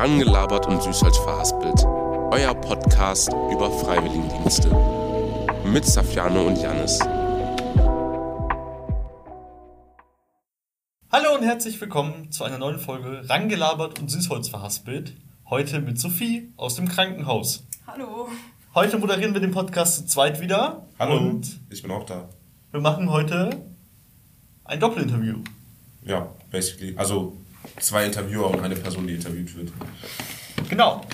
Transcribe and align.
Rangelabert 0.00 0.66
und 0.66 0.82
Süßholz 0.82 1.18
verhaspelt. 1.18 1.84
Euer 1.84 2.54
Podcast 2.54 3.30
über 3.52 3.70
Freiwilligendienste. 3.70 4.70
Mit 5.66 5.84
Safiano 5.84 6.46
und 6.46 6.56
Janis. 6.56 6.98
Hallo 11.12 11.34
und 11.36 11.42
herzlich 11.42 11.78
willkommen 11.82 12.32
zu 12.32 12.44
einer 12.44 12.56
neuen 12.56 12.78
Folge 12.78 13.28
Rangelabert 13.28 13.98
und 14.00 14.08
Süßholz 14.08 14.48
verhaspelt. 14.48 15.12
Heute 15.50 15.82
mit 15.82 15.98
Sophie 15.98 16.50
aus 16.56 16.76
dem 16.76 16.88
Krankenhaus. 16.88 17.66
Hallo. 17.86 18.30
Heute 18.74 18.96
moderieren 18.96 19.34
wir 19.34 19.42
den 19.42 19.50
Podcast 19.50 19.96
zu 19.96 20.06
zweit 20.06 20.40
wieder. 20.40 20.86
Hallo, 20.98 21.18
Und 21.18 21.60
ich 21.68 21.82
bin 21.82 21.90
auch 21.90 22.06
da. 22.06 22.30
wir 22.70 22.80
machen 22.80 23.10
heute 23.10 23.50
ein 24.64 24.80
Doppelinterview. 24.80 25.40
Ja, 26.06 26.26
basically. 26.50 26.96
Also 26.96 27.36
zwei 27.78 28.06
Interviewer 28.06 28.50
und 28.50 28.60
eine 28.60 28.76
Person, 28.76 29.06
die 29.06 29.14
interviewt 29.14 29.54
wird. 29.56 29.72
Genau. 30.68 31.04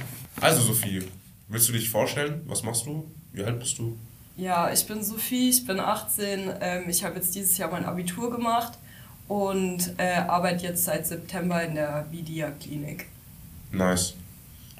Also 0.40 0.60
Sophie, 0.60 1.02
willst 1.48 1.68
du 1.68 1.72
dich 1.72 1.88
vorstellen? 1.88 2.42
Was 2.46 2.62
machst 2.62 2.86
du? 2.86 3.10
Wie 3.32 3.44
alt 3.44 3.58
bist 3.58 3.78
du? 3.78 3.96
Ja, 4.36 4.70
ich 4.70 4.86
bin 4.86 5.02
Sophie, 5.02 5.48
ich 5.48 5.66
bin 5.66 5.80
18. 5.80 6.50
Ähm, 6.60 6.84
ich 6.88 7.02
habe 7.04 7.16
jetzt 7.16 7.34
dieses 7.34 7.56
Jahr 7.56 7.70
mein 7.70 7.84
Abitur 7.84 8.30
gemacht 8.30 8.78
und 9.28 9.94
äh, 9.96 10.16
arbeite 10.16 10.64
jetzt 10.64 10.84
seit 10.84 11.06
September 11.06 11.62
in 11.62 11.74
der 11.74 12.06
Vidia-Klinik. 12.10 13.06
Nice. 13.72 14.14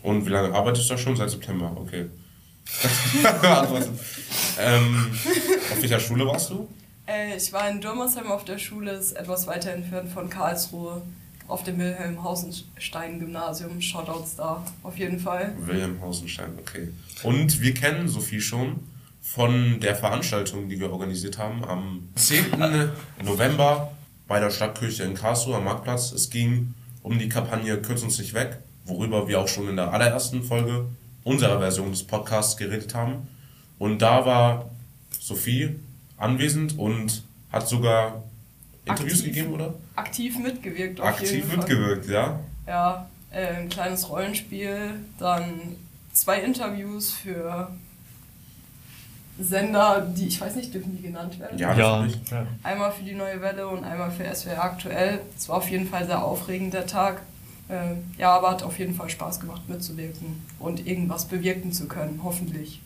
Und 0.02 0.26
wie 0.26 0.30
lange 0.30 0.54
arbeitest 0.54 0.90
du 0.90 0.94
da 0.94 0.98
schon? 0.98 1.16
Seit 1.16 1.30
September, 1.30 1.72
okay. 1.76 2.06
Ähm, 4.58 5.10
auf 5.70 5.82
welcher 5.82 6.00
Schule 6.00 6.26
warst 6.26 6.50
du? 6.50 6.66
Äh, 7.06 7.36
ich 7.36 7.52
war 7.52 7.68
in 7.68 7.80
Dürmersheim 7.80 8.30
auf 8.30 8.44
der 8.44 8.58
Schule, 8.58 8.92
ist 8.92 9.12
etwas 9.12 9.46
weiter 9.46 9.70
entfernt 9.72 10.10
von 10.10 10.30
Karlsruhe, 10.30 11.02
auf 11.48 11.64
dem 11.64 11.78
Wilhelm-Hausenstein-Gymnasium. 11.78 13.80
Shoutouts 13.80 14.36
da, 14.36 14.62
auf 14.82 14.98
jeden 14.98 15.18
Fall. 15.18 15.54
Wilhelm 15.58 16.00
Hausenstein, 16.00 16.50
okay. 16.58 16.88
Und 17.22 17.60
wir 17.60 17.74
kennen 17.74 18.08
Sophie 18.08 18.40
schon 18.40 18.80
von 19.22 19.80
der 19.80 19.96
Veranstaltung, 19.96 20.68
die 20.68 20.78
wir 20.78 20.92
organisiert 20.92 21.38
haben 21.38 21.64
am 21.64 22.08
10. 22.14 22.60
November 23.24 23.90
bei 24.28 24.40
der 24.40 24.50
Stadtkirche 24.50 25.04
in 25.04 25.14
Karlsruhe 25.14 25.56
am 25.56 25.64
Marktplatz. 25.64 26.12
Es 26.12 26.30
ging 26.30 26.74
um 27.02 27.18
die 27.18 27.28
Kampagne 27.28 27.76
Kürz 27.78 28.02
uns 28.02 28.18
nicht 28.18 28.34
weg, 28.34 28.58
worüber 28.84 29.28
wir 29.28 29.40
auch 29.40 29.48
schon 29.48 29.68
in 29.68 29.76
der 29.76 29.92
allerersten 29.92 30.42
Folge 30.42 30.86
unserer 31.24 31.58
Version 31.58 31.90
des 31.90 32.04
Podcasts 32.04 32.56
geredet 32.56 32.94
haben. 32.94 33.28
Und 33.78 34.00
da 34.00 34.24
war 34.24 34.70
Sophie 35.18 35.76
anwesend 36.16 36.78
und 36.78 37.22
hat 37.50 37.68
sogar 37.68 38.22
Interviews 38.86 39.18
Aktiv. 39.18 39.24
gegeben, 39.34 39.52
oder? 39.54 39.74
Aktiv 39.96 40.38
mitgewirkt, 40.38 41.00
auf 41.00 41.08
Aktiv 41.08 41.30
jeden 41.32 41.48
Fall. 41.48 41.56
mitgewirkt, 41.58 42.08
ja. 42.08 42.40
Ja, 42.66 43.08
äh, 43.30 43.46
ein 43.56 43.68
kleines 43.68 44.08
Rollenspiel, 44.08 44.94
dann 45.18 45.76
zwei 46.12 46.40
Interviews 46.40 47.10
für 47.12 47.70
Sender, 49.38 50.06
die 50.16 50.28
ich 50.28 50.40
weiß 50.40 50.56
nicht, 50.56 50.72
dürfen 50.72 50.96
die 50.96 51.02
genannt 51.02 51.38
werden? 51.38 51.58
Ja, 51.58 51.74
Ja. 51.76 52.06
ja. 52.30 52.46
Einmal 52.62 52.90
für 52.90 53.04
die 53.04 53.12
Neue 53.14 53.40
Welle 53.42 53.68
und 53.68 53.84
einmal 53.84 54.10
für 54.10 54.24
SWR 54.34 54.64
aktuell. 54.64 55.20
Es 55.36 55.48
war 55.48 55.56
auf 55.58 55.68
jeden 55.70 55.86
Fall 55.88 56.06
sehr 56.06 56.24
aufregend, 56.24 56.72
der 56.72 56.86
Tag. 56.86 57.20
Äh, 57.68 57.96
ja, 58.18 58.30
aber 58.34 58.50
hat 58.52 58.62
auf 58.62 58.78
jeden 58.78 58.94
Fall 58.94 59.10
Spaß 59.10 59.40
gemacht 59.40 59.68
mitzuwirken 59.68 60.42
und 60.58 60.86
irgendwas 60.86 61.26
bewirken 61.26 61.72
zu 61.72 61.86
können, 61.86 62.20
hoffentlich. 62.22 62.80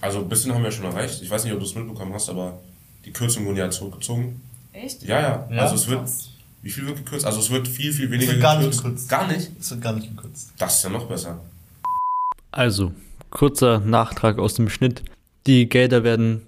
Also 0.00 0.18
ein 0.20 0.28
bisschen 0.28 0.52
haben 0.54 0.64
wir 0.64 0.72
schon 0.72 0.86
erreicht. 0.86 1.22
Ich 1.22 1.30
weiß 1.30 1.44
nicht, 1.44 1.52
ob 1.52 1.60
du 1.60 1.66
es 1.66 1.74
mitbekommen 1.74 2.12
hast, 2.14 2.28
aber 2.30 2.58
die 3.04 3.12
Kürzungen 3.12 3.46
wurden 3.46 3.58
ja 3.58 3.70
zurückgezogen. 3.70 4.40
Echt? 4.74 5.02
Ja, 5.04 5.20
ja. 5.20 5.48
Ja? 5.50 5.62
Also 5.62 5.76
es 5.76 5.88
wird. 5.88 6.00
Krass. 6.00 6.30
Wie 6.62 6.70
viel 6.70 6.86
wird 6.86 6.96
gekürzt? 6.98 7.24
Also 7.26 7.40
es 7.40 7.50
wird 7.50 7.68
viel, 7.68 7.92
viel 7.92 8.06
Es 8.06 8.10
weniger 8.10 8.32
wird 8.32 8.42
gar 8.42 8.56
nicht 8.58 8.66
gekürzt. 8.70 8.82
gekürzt. 8.84 9.08
Gar 9.08 9.26
nicht? 9.28 9.50
Es 9.60 9.70
wird 9.70 9.80
gar 9.82 9.92
nicht 9.92 10.08
gekürzt. 10.08 10.52
Das 10.58 10.78
ist 10.78 10.82
ja 10.84 10.90
noch 10.90 11.06
besser. 11.06 11.40
Also, 12.50 12.92
kurzer 13.30 13.80
Nachtrag 13.80 14.38
aus 14.38 14.54
dem 14.54 14.68
Schnitt. 14.68 15.02
Die 15.46 15.68
Gelder 15.68 16.04
werden 16.04 16.42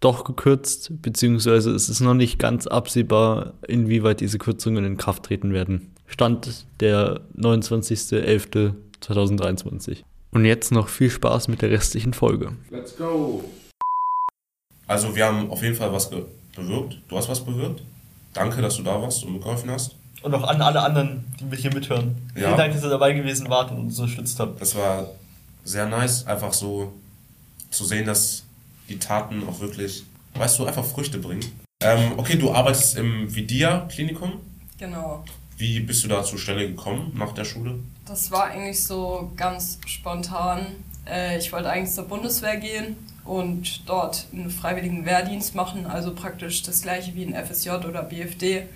doch 0.00 0.24
gekürzt, 0.24 0.90
beziehungsweise 1.00 1.70
es 1.70 1.88
ist 1.88 2.00
noch 2.00 2.12
nicht 2.14 2.38
ganz 2.38 2.66
absehbar, 2.66 3.54
inwieweit 3.66 4.20
diese 4.20 4.36
Kürzungen 4.38 4.84
in 4.84 4.96
Kraft 4.98 5.22
treten 5.24 5.52
werden. 5.54 5.90
Stand 6.06 6.66
der 6.80 7.22
29.11.2023. 7.38 9.98
Und 10.32 10.44
jetzt 10.44 10.72
noch 10.72 10.88
viel 10.88 11.08
Spaß 11.10 11.48
mit 11.48 11.62
der 11.62 11.70
restlichen 11.70 12.12
Folge. 12.12 12.52
Let's 12.70 12.96
go! 12.96 13.44
Also 14.86 15.14
wir 15.16 15.24
haben 15.26 15.48
auf 15.50 15.62
jeden 15.62 15.76
Fall 15.76 15.92
was 15.92 16.10
ge- 16.10 16.24
bewirkt. 16.54 16.98
Du 17.08 17.16
hast 17.16 17.28
was 17.28 17.44
bewirkt. 17.44 17.82
Danke, 18.32 18.60
dass 18.62 18.76
du 18.76 18.82
da 18.82 19.00
warst 19.00 19.24
und 19.24 19.32
mitgeholfen 19.34 19.70
hast. 19.70 19.94
Und 20.22 20.34
auch 20.34 20.44
an 20.44 20.60
alle 20.62 20.80
anderen, 20.80 21.24
die 21.38 21.44
mich 21.44 21.60
hier 21.60 21.72
mithören. 21.72 22.16
Ja. 22.34 22.46
Vielen 22.46 22.56
Dank, 22.56 22.72
dass 22.74 22.82
ihr 22.82 22.90
dabei 22.90 23.12
gewesen 23.12 23.48
wart 23.48 23.70
und 23.70 23.78
uns 23.78 23.98
unterstützt 23.98 24.40
habt. 24.40 24.60
Das 24.60 24.74
war 24.74 25.08
sehr 25.64 25.86
nice, 25.86 26.26
einfach 26.26 26.52
so 26.52 26.92
zu 27.70 27.84
sehen, 27.84 28.06
dass 28.06 28.44
die 28.88 28.98
Taten 28.98 29.46
auch 29.48 29.60
wirklich, 29.60 30.04
weißt 30.34 30.58
du, 30.58 30.66
einfach 30.66 30.84
Früchte 30.84 31.18
bringen. 31.18 31.44
Ähm, 31.82 32.12
okay, 32.16 32.36
du 32.36 32.52
arbeitest 32.52 32.96
im 32.96 33.34
Vidia-Klinikum. 33.34 34.32
Genau. 34.78 35.24
Wie 35.56 35.80
bist 35.80 36.02
du 36.04 36.08
da 36.08 36.24
zur 36.24 36.38
Stelle 36.38 36.66
gekommen 36.68 37.12
nach 37.16 37.32
der 37.32 37.44
Schule? 37.44 37.78
Das 38.06 38.30
war 38.30 38.44
eigentlich 38.44 38.82
so 38.82 39.30
ganz 39.36 39.78
spontan. 39.86 40.66
Äh, 41.06 41.38
Ich 41.38 41.52
wollte 41.52 41.68
eigentlich 41.70 41.94
zur 41.94 42.04
Bundeswehr 42.08 42.56
gehen 42.56 42.96
und 43.24 43.88
dort 43.88 44.26
einen 44.32 44.50
freiwilligen 44.50 45.04
Wehrdienst 45.04 45.54
machen, 45.54 45.86
also 45.86 46.14
praktisch 46.14 46.62
das 46.62 46.82
gleiche 46.82 47.14
wie 47.14 47.24
ein 47.24 47.34
FSJ 47.34 47.70
oder 47.70 48.02
BFD. 48.02 48.66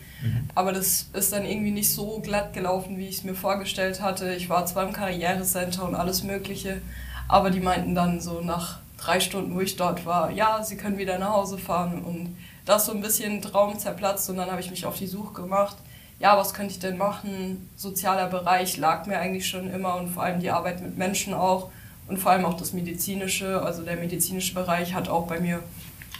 Aber 0.54 0.72
das 0.72 1.08
ist 1.12 1.32
dann 1.32 1.44
irgendwie 1.44 1.70
nicht 1.70 1.92
so 1.92 2.18
glatt 2.20 2.52
gelaufen, 2.52 2.98
wie 2.98 3.06
ich 3.06 3.18
es 3.18 3.24
mir 3.24 3.34
vorgestellt 3.34 4.02
hatte. 4.02 4.34
Ich 4.34 4.48
war 4.48 4.66
zwar 4.66 4.86
im 4.86 4.92
Karrierecenter 4.92 5.86
und 5.86 5.94
alles 5.94 6.24
Mögliche, 6.24 6.80
aber 7.28 7.50
die 7.50 7.60
meinten 7.60 7.94
dann 7.94 8.20
so 8.20 8.40
nach 8.40 8.80
drei 8.96 9.20
Stunden, 9.20 9.54
wo 9.54 9.60
ich 9.60 9.76
dort 9.76 10.06
war, 10.06 10.30
ja, 10.30 10.62
sie 10.64 10.76
können 10.76 10.98
wieder 10.98 11.18
nach 11.18 11.34
Hause 11.34 11.56
fahren. 11.56 12.02
Und 12.02 12.36
das 12.64 12.86
so 12.86 12.92
ein 12.92 13.00
bisschen 13.00 13.40
Traum 13.40 13.78
zerplatzt 13.78 14.28
und 14.28 14.36
dann 14.36 14.50
habe 14.50 14.60
ich 14.60 14.70
mich 14.70 14.86
auf 14.86 14.96
die 14.96 15.06
Suche 15.06 15.34
gemacht. 15.34 15.76
Ja, 16.18 16.36
was 16.36 16.52
könnte 16.52 16.72
ich 16.72 16.80
denn 16.80 16.98
machen? 16.98 17.70
Sozialer 17.76 18.26
Bereich 18.26 18.76
lag 18.76 19.06
mir 19.06 19.18
eigentlich 19.18 19.46
schon 19.46 19.72
immer 19.72 19.94
und 19.96 20.08
vor 20.08 20.24
allem 20.24 20.40
die 20.40 20.50
Arbeit 20.50 20.82
mit 20.82 20.98
Menschen 20.98 21.32
auch 21.32 21.70
und 22.08 22.18
vor 22.18 22.32
allem 22.32 22.44
auch 22.44 22.54
das 22.54 22.72
medizinische, 22.72 23.62
also 23.62 23.82
der 23.82 23.96
medizinische 23.96 24.54
Bereich 24.54 24.94
hat 24.94 25.08
auch 25.08 25.26
bei 25.26 25.40
mir 25.40 25.62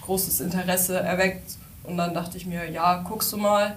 großes 0.03 0.41
Interesse 0.41 0.99
erweckt. 0.99 1.56
Und 1.84 1.97
dann 1.97 2.15
dachte 2.15 2.37
ich 2.37 2.47
mir, 2.47 2.71
ja, 2.71 3.03
guckst 3.09 3.32
du 3.32 3.38
mal, 3.38 3.76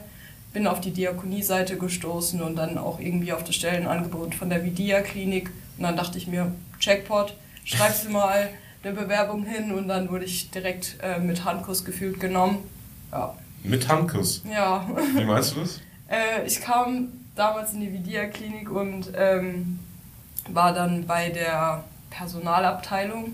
bin 0.54 0.68
auf 0.68 0.82
die 0.82 0.92
Diakonie-Seite 0.92 1.78
gestoßen 1.78 2.42
und 2.42 2.58
dann 2.58 2.78
auch 2.78 3.00
irgendwie 3.00 3.32
auf 3.32 3.44
das 3.44 3.56
Stellenangebot 3.56 4.36
von 4.36 4.50
der 4.50 4.64
Vidia-Klinik. 4.66 5.50
Und 5.78 5.84
dann 5.84 5.96
dachte 5.96 6.18
ich 6.18 6.28
mir, 6.28 6.52
Jackpot, 6.80 7.34
schreibst 7.64 8.06
du 8.06 8.10
mal 8.10 8.50
eine 8.84 8.94
Bewerbung 8.94 9.46
hin 9.46 9.72
und 9.72 9.88
dann 9.88 10.10
wurde 10.10 10.26
ich 10.26 10.52
direkt 10.52 10.98
äh, 11.02 11.20
mit 11.20 11.46
Handkuss 11.46 11.86
gefühlt 11.86 12.20
genommen. 12.20 12.58
Ja. 13.12 13.36
Mit 13.64 13.88
Handkuss. 13.88 14.44
Ja. 14.52 14.90
Wie 15.16 15.24
meinst 15.24 15.56
du 15.56 15.62
das? 15.62 15.80
Äh, 16.12 16.46
ich 16.46 16.60
kam 16.60 17.08
damals 17.36 17.72
in 17.72 17.80
die 17.80 17.94
Vidia-Klinik 17.94 18.70
und 18.70 19.14
ähm, 19.16 19.80
war 20.50 20.74
dann 20.74 21.08
bei 21.08 21.30
der 21.30 21.86
Personalabteilung 22.12 23.34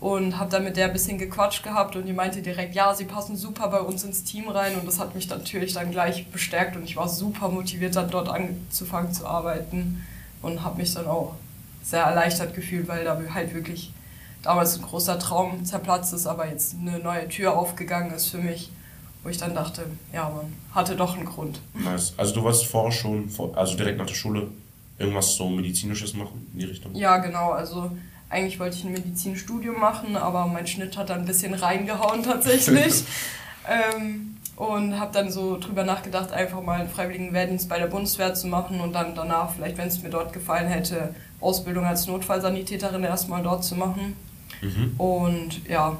und 0.00 0.38
habe 0.38 0.50
dann 0.50 0.64
mit 0.64 0.76
der 0.76 0.86
ein 0.86 0.92
bisschen 0.92 1.18
gequatscht 1.18 1.64
gehabt 1.64 1.96
und 1.96 2.06
die 2.06 2.12
meinte 2.12 2.42
direkt, 2.42 2.74
ja, 2.74 2.94
sie 2.94 3.04
passen 3.04 3.36
super 3.36 3.68
bei 3.68 3.80
uns 3.80 4.04
ins 4.04 4.22
Team 4.22 4.48
rein 4.48 4.76
und 4.76 4.86
das 4.86 5.00
hat 5.00 5.14
mich 5.14 5.28
natürlich 5.28 5.72
dann 5.72 5.90
gleich 5.90 6.26
bestärkt 6.28 6.76
und 6.76 6.84
ich 6.84 6.96
war 6.96 7.08
super 7.08 7.48
motiviert, 7.48 7.96
dann 7.96 8.10
dort 8.10 8.28
anzufangen 8.28 9.12
zu 9.12 9.26
arbeiten 9.26 10.04
und 10.42 10.62
habe 10.62 10.76
mich 10.78 10.94
dann 10.94 11.06
auch 11.06 11.34
sehr 11.82 12.02
erleichtert 12.02 12.54
gefühlt, 12.54 12.86
weil 12.86 13.04
da 13.04 13.20
halt 13.34 13.54
wirklich 13.54 13.92
damals 14.42 14.76
ein 14.76 14.82
großer 14.82 15.18
Traum 15.18 15.64
zerplatzt 15.64 16.12
ist, 16.12 16.26
aber 16.26 16.48
jetzt 16.48 16.76
eine 16.80 16.98
neue 17.00 17.28
Tür 17.28 17.56
aufgegangen 17.56 18.12
ist 18.12 18.28
für 18.28 18.38
mich, 18.38 18.70
wo 19.24 19.30
ich 19.30 19.38
dann 19.38 19.54
dachte, 19.54 19.84
ja, 20.12 20.28
man 20.28 20.52
hatte 20.72 20.94
doch 20.94 21.16
einen 21.16 21.24
Grund. 21.24 21.60
Nice. 21.74 22.14
Also 22.16 22.34
du 22.34 22.42
wolltest 22.42 22.66
vorher 22.66 22.92
schon, 22.92 23.28
also 23.54 23.76
direkt 23.76 23.98
nach 23.98 24.06
der 24.06 24.14
Schule, 24.14 24.46
irgendwas 24.96 25.34
so 25.34 25.48
medizinisches 25.48 26.14
machen 26.14 26.46
in 26.52 26.60
die 26.60 26.64
Richtung? 26.66 26.94
Ja, 26.94 27.18
genau. 27.18 27.50
Also 27.50 27.90
eigentlich 28.30 28.60
wollte 28.60 28.76
ich 28.76 28.84
ein 28.84 28.92
Medizinstudium 28.92 29.78
machen, 29.78 30.16
aber 30.16 30.46
mein 30.46 30.66
Schnitt 30.66 30.96
hat 30.96 31.10
dann 31.10 31.20
ein 31.20 31.26
bisschen 31.26 31.54
reingehauen 31.54 32.22
tatsächlich. 32.22 33.04
ähm, 33.68 34.36
und 34.56 34.98
habe 34.98 35.12
dann 35.12 35.30
so 35.30 35.56
drüber 35.56 35.84
nachgedacht, 35.84 36.32
einfach 36.32 36.60
mal 36.60 36.80
einen 36.80 36.88
freiwilligen 36.88 37.32
Wehrdienst 37.32 37.68
bei 37.68 37.78
der 37.78 37.86
Bundeswehr 37.86 38.34
zu 38.34 38.48
machen 38.48 38.80
und 38.80 38.92
dann 38.92 39.14
danach, 39.14 39.52
vielleicht 39.52 39.78
wenn 39.78 39.86
es 39.86 40.02
mir 40.02 40.10
dort 40.10 40.32
gefallen 40.32 40.66
hätte, 40.66 41.14
Ausbildung 41.40 41.84
als 41.84 42.08
Notfallsanitäterin 42.08 43.04
erstmal 43.04 43.42
dort 43.44 43.62
zu 43.62 43.76
machen. 43.76 44.16
Mhm. 44.60 44.94
Und 44.98 45.68
ja, 45.68 45.96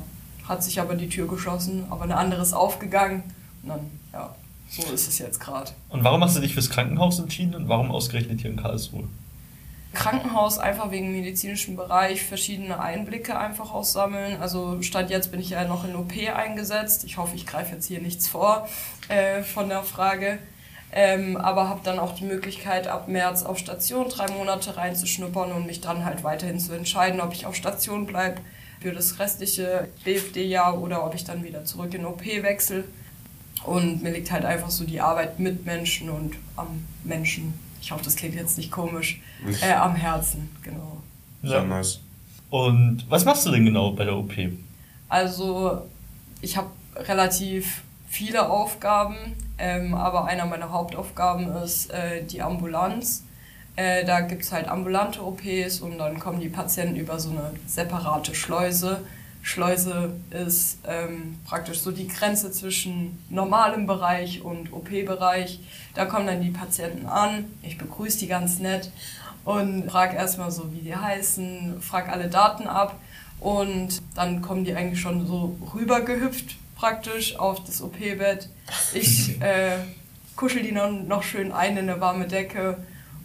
hat 0.48 0.64
sich 0.64 0.80
aber 0.80 0.96
die 0.96 1.08
Tür 1.08 1.28
geschlossen, 1.28 1.84
aber 1.88 2.02
eine 2.02 2.16
andere 2.16 2.42
ist 2.42 2.52
aufgegangen. 2.52 3.22
Und 3.62 3.68
dann, 3.68 3.80
ja, 4.12 4.34
so 4.68 4.82
ist 4.92 5.06
es 5.06 5.18
jetzt 5.18 5.38
gerade. 5.38 5.70
Und 5.88 6.02
warum 6.02 6.22
hast 6.24 6.36
du 6.36 6.40
dich 6.40 6.54
fürs 6.54 6.68
Krankenhaus 6.68 7.20
entschieden 7.20 7.54
und 7.54 7.68
warum 7.68 7.92
ausgerechnet 7.92 8.40
hier 8.40 8.50
in 8.50 8.56
Karlsruhe? 8.56 9.04
Krankenhaus 9.98 10.58
einfach 10.58 10.92
wegen 10.92 11.10
medizinischem 11.10 11.74
Bereich 11.74 12.22
verschiedene 12.22 12.78
Einblicke 12.78 13.36
einfach 13.36 13.72
aussammeln. 13.72 14.40
Also 14.40 14.80
Stand 14.80 15.10
jetzt 15.10 15.32
bin 15.32 15.40
ich 15.40 15.50
ja 15.50 15.64
noch 15.64 15.84
in 15.84 15.96
OP 15.96 16.12
eingesetzt. 16.32 17.02
Ich 17.02 17.16
hoffe, 17.16 17.34
ich 17.34 17.46
greife 17.46 17.74
jetzt 17.74 17.86
hier 17.86 18.00
nichts 18.00 18.28
vor 18.28 18.68
äh, 19.08 19.42
von 19.42 19.68
der 19.68 19.82
Frage. 19.82 20.38
Ähm, 20.92 21.36
aber 21.36 21.68
habe 21.68 21.80
dann 21.82 21.98
auch 21.98 22.14
die 22.14 22.24
Möglichkeit, 22.24 22.86
ab 22.86 23.08
März 23.08 23.42
auf 23.42 23.58
Station 23.58 24.08
drei 24.08 24.30
Monate 24.30 24.76
reinzuschnuppern 24.76 25.50
und 25.50 25.66
mich 25.66 25.80
dann 25.80 26.04
halt 26.04 26.22
weiterhin 26.22 26.60
zu 26.60 26.72
entscheiden, 26.74 27.20
ob 27.20 27.32
ich 27.32 27.44
auf 27.44 27.56
Station 27.56 28.06
bleibe 28.06 28.40
für 28.80 28.92
das 28.92 29.18
restliche 29.18 29.88
BFD-Jahr 30.04 30.80
oder 30.80 31.04
ob 31.04 31.16
ich 31.16 31.24
dann 31.24 31.42
wieder 31.42 31.64
zurück 31.64 31.92
in 31.92 32.06
OP 32.06 32.24
wechsle. 32.24 32.84
Und 33.64 34.04
mir 34.04 34.12
liegt 34.12 34.30
halt 34.30 34.44
einfach 34.44 34.70
so 34.70 34.84
die 34.84 35.00
Arbeit 35.00 35.40
mit 35.40 35.66
Menschen 35.66 36.08
und 36.08 36.36
am 36.54 36.84
Menschen. 37.02 37.67
Ich 37.80 37.92
hoffe, 37.92 38.04
das 38.04 38.16
klingt 38.16 38.34
jetzt 38.34 38.58
nicht 38.58 38.70
komisch. 38.70 39.20
Äh, 39.62 39.72
am 39.72 39.94
Herzen, 39.94 40.50
genau. 40.62 41.02
Sehr 41.42 41.62
nice. 41.64 42.00
Und 42.50 43.04
was 43.08 43.24
machst 43.24 43.46
du 43.46 43.50
denn 43.50 43.64
genau 43.64 43.92
bei 43.92 44.04
der 44.04 44.16
OP? 44.16 44.32
Also, 45.08 45.82
ich 46.40 46.56
habe 46.56 46.68
relativ 46.96 47.82
viele 48.08 48.48
Aufgaben, 48.48 49.16
ähm, 49.58 49.94
aber 49.94 50.24
einer 50.24 50.46
meiner 50.46 50.70
Hauptaufgaben 50.70 51.54
ist 51.56 51.90
äh, 51.90 52.24
die 52.24 52.42
Ambulanz. 52.42 53.24
Äh, 53.76 54.04
da 54.04 54.20
gibt 54.20 54.42
es 54.42 54.52
halt 54.52 54.66
ambulante 54.66 55.24
OPs 55.24 55.80
und 55.80 55.98
dann 55.98 56.18
kommen 56.18 56.40
die 56.40 56.48
Patienten 56.48 56.96
über 56.96 57.20
so 57.20 57.30
eine 57.30 57.52
separate 57.66 58.34
Schleuse. 58.34 59.02
Schleuse 59.48 60.10
ist 60.28 60.78
ähm, 60.86 61.38
praktisch 61.46 61.80
so 61.80 61.90
die 61.90 62.06
Grenze 62.06 62.52
zwischen 62.52 63.18
normalem 63.30 63.86
Bereich 63.86 64.42
und 64.42 64.74
OP-Bereich. 64.74 65.60
Da 65.94 66.04
kommen 66.04 66.26
dann 66.26 66.42
die 66.42 66.50
Patienten 66.50 67.06
an, 67.06 67.46
ich 67.62 67.78
begrüße 67.78 68.18
die 68.18 68.26
ganz 68.26 68.58
nett 68.58 68.90
und 69.46 69.90
frage 69.90 70.16
erstmal 70.16 70.50
so, 70.50 70.70
wie 70.74 70.80
die 70.80 70.94
heißen, 70.94 71.80
frage 71.80 72.12
alle 72.12 72.28
Daten 72.28 72.66
ab 72.66 72.96
und 73.40 74.02
dann 74.14 74.42
kommen 74.42 74.64
die 74.64 74.74
eigentlich 74.74 75.00
schon 75.00 75.26
so 75.26 75.56
rübergehüpft 75.74 76.56
praktisch 76.76 77.36
auf 77.38 77.64
das 77.64 77.80
OP-Bett. 77.80 78.50
Ich 78.92 79.40
äh, 79.40 79.78
kuschel 80.36 80.62
die 80.62 80.72
noch, 80.72 80.90
noch 80.90 81.22
schön 81.22 81.52
ein 81.52 81.78
in 81.78 81.88
eine 81.88 82.02
warme 82.02 82.26
Decke 82.26 82.76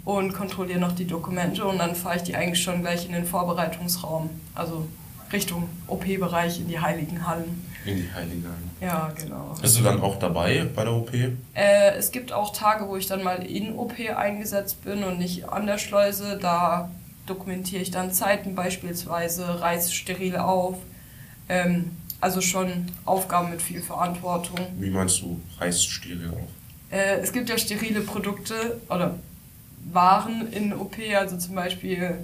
und 0.06 0.34
kontrolliere 0.34 0.80
noch 0.80 0.94
die 0.94 1.06
Dokumente 1.06 1.66
und 1.66 1.80
dann 1.80 1.96
fahre 1.96 2.16
ich 2.16 2.24
die 2.24 2.36
eigentlich 2.38 2.64
schon 2.64 2.80
gleich 2.80 3.06
in 3.06 3.12
den 3.12 3.26
Vorbereitungsraum, 3.26 4.30
also 4.56 4.88
Richtung 5.32 5.70
OP-Bereich 5.88 6.60
in 6.60 6.68
die 6.68 6.80
Heiligen 6.80 7.26
Hallen. 7.26 7.66
In 7.86 7.98
die 7.98 8.12
Heiligen 8.14 8.44
Hallen. 8.44 8.72
Ja, 8.82 9.12
genau. 9.16 9.56
Bist 9.62 9.80
du 9.80 9.84
dann 9.84 10.02
auch 10.02 10.20
dabei 10.20 10.66
bei 10.76 10.84
der 10.84 10.94
OP? 10.94 11.14
Äh, 11.14 11.96
es 11.98 12.12
gibt 12.12 12.32
auch 12.34 12.54
Tage, 12.54 12.88
wo 12.88 12.98
ich 12.98 13.08
dann 13.08 13.24
mal 13.24 13.46
in 13.46 13.74
OP 13.76 13.94
eingesetzt 14.16 14.84
bin 14.84 15.04
und 15.04 15.20
nicht 15.20 15.50
an 15.50 15.66
der 15.68 15.78
Schleuse. 15.78 16.38
Da 16.42 16.92
dokumentiere 17.26 17.82
ich 17.82 17.92
dann 17.92 18.12
Zeiten 18.12 18.56
beispielsweise, 18.56 19.62
reiße 19.62 19.92
steril 19.94 20.38
auf. 20.38 20.78
Ähm, 21.50 21.92
also 22.22 22.40
schon 22.40 22.88
Aufgaben 23.06 23.50
mit 23.50 23.62
viel 23.62 23.82
Verantwortung. 23.82 24.60
Wie 24.80 24.90
meinst 24.90 25.22
du, 25.22 25.42
reißt 25.60 25.90
steril 25.90 26.30
auf? 26.30 26.50
Äh, 26.90 27.20
es 27.22 27.34
gibt 27.34 27.50
ja 27.50 27.58
sterile 27.58 28.02
Produkte 28.02 28.80
oder 28.90 29.16
Waren 29.92 30.52
in 30.54 30.74
OP, 30.74 30.96
also 31.18 31.38
zum 31.38 31.56
Beispiel 31.56 32.20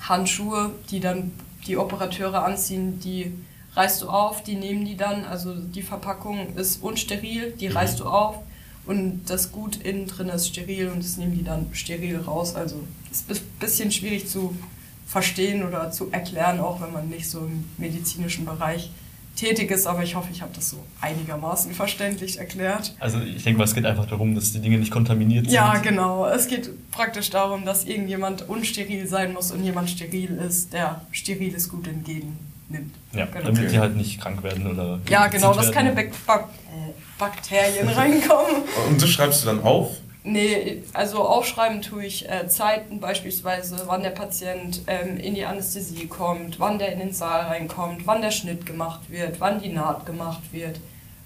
Handschuhe, 0.00 0.70
die 0.90 0.98
dann 0.98 1.30
die 1.68 1.76
Operateure 1.76 2.44
anziehen, 2.44 2.98
die 3.00 3.32
reißt 3.74 4.02
du 4.02 4.08
auf, 4.08 4.42
die 4.42 4.56
nehmen 4.56 4.84
die 4.84 4.96
dann, 4.96 5.24
also 5.24 5.54
die 5.54 5.82
Verpackung 5.82 6.56
ist 6.56 6.82
unsteril, 6.82 7.52
die 7.52 7.68
reißt 7.68 8.00
du 8.00 8.06
auf 8.06 8.36
und 8.86 9.26
das 9.26 9.52
Gut 9.52 9.76
innen 9.76 10.06
drin 10.06 10.28
ist 10.30 10.48
steril 10.48 10.88
und 10.88 11.04
das 11.04 11.16
nehmen 11.18 11.36
die 11.36 11.44
dann 11.44 11.68
steril 11.72 12.18
raus. 12.18 12.54
Also 12.56 12.76
ist 13.10 13.30
ein 13.30 13.38
bisschen 13.60 13.92
schwierig 13.92 14.28
zu 14.28 14.56
verstehen 15.06 15.64
oder 15.66 15.90
zu 15.90 16.10
erklären, 16.10 16.60
auch 16.60 16.80
wenn 16.80 16.92
man 16.92 17.08
nicht 17.08 17.28
so 17.28 17.40
im 17.40 17.64
medizinischen 17.76 18.44
Bereich 18.44 18.90
tätig 19.38 19.70
ist, 19.70 19.86
aber 19.86 20.02
ich 20.02 20.16
hoffe, 20.16 20.28
ich 20.32 20.42
habe 20.42 20.52
das 20.54 20.70
so 20.70 20.84
einigermaßen 21.00 21.72
verständlich 21.72 22.38
erklärt. 22.38 22.94
Also 22.98 23.20
ich 23.20 23.44
denke 23.44 23.58
mal, 23.58 23.64
es 23.64 23.74
geht 23.74 23.86
einfach 23.86 24.06
darum, 24.06 24.34
dass 24.34 24.52
die 24.52 24.60
Dinge 24.60 24.78
nicht 24.78 24.90
kontaminiert 24.90 25.44
sind. 25.44 25.54
Ja, 25.54 25.78
genau. 25.78 26.26
Es 26.26 26.48
geht 26.48 26.70
praktisch 26.90 27.30
darum, 27.30 27.64
dass 27.64 27.84
irgendjemand 27.84 28.48
unsteril 28.48 29.06
sein 29.06 29.32
muss 29.32 29.52
und 29.52 29.62
jemand 29.62 29.90
steril 29.90 30.36
ist, 30.36 30.72
der 30.72 31.02
steriles 31.12 31.68
Gut 31.68 31.86
entgegennimmt. 31.86 32.94
Ja, 33.12 33.26
genau. 33.26 33.46
damit 33.46 33.70
die 33.70 33.78
halt 33.78 33.96
nicht 33.96 34.20
krank 34.20 34.42
werden 34.42 34.66
oder. 34.66 34.98
Ja, 35.08 35.28
genau, 35.28 35.54
dass 35.54 35.70
keine. 35.70 35.92
Bak 35.92 36.10
Bak 36.26 36.48
äh, 36.66 36.92
Bakterien 37.18 37.88
reinkommen. 37.96 38.62
Und 38.88 39.00
das 39.00 39.08
schreibst 39.08 39.42
du 39.42 39.46
dann 39.46 39.62
auf? 39.62 39.96
Nee, 40.24 40.82
also 40.92 41.22
aufschreiben 41.26 41.80
tue 41.80 42.04
ich 42.04 42.28
äh, 42.28 42.48
Zeiten 42.48 43.00
beispielsweise, 43.00 43.82
wann 43.86 44.02
der 44.02 44.10
Patient 44.10 44.82
ähm, 44.86 45.16
in 45.16 45.34
die 45.34 45.44
Anästhesie 45.44 46.06
kommt, 46.06 46.58
wann 46.58 46.78
der 46.78 46.92
in 46.92 46.98
den 46.98 47.12
Saal 47.12 47.46
reinkommt, 47.46 48.06
wann 48.06 48.20
der 48.20 48.32
Schnitt 48.32 48.66
gemacht 48.66 49.00
wird, 49.08 49.40
wann 49.40 49.60
die 49.60 49.70
Naht 49.70 50.06
gemacht 50.06 50.42
wird, 50.52 50.80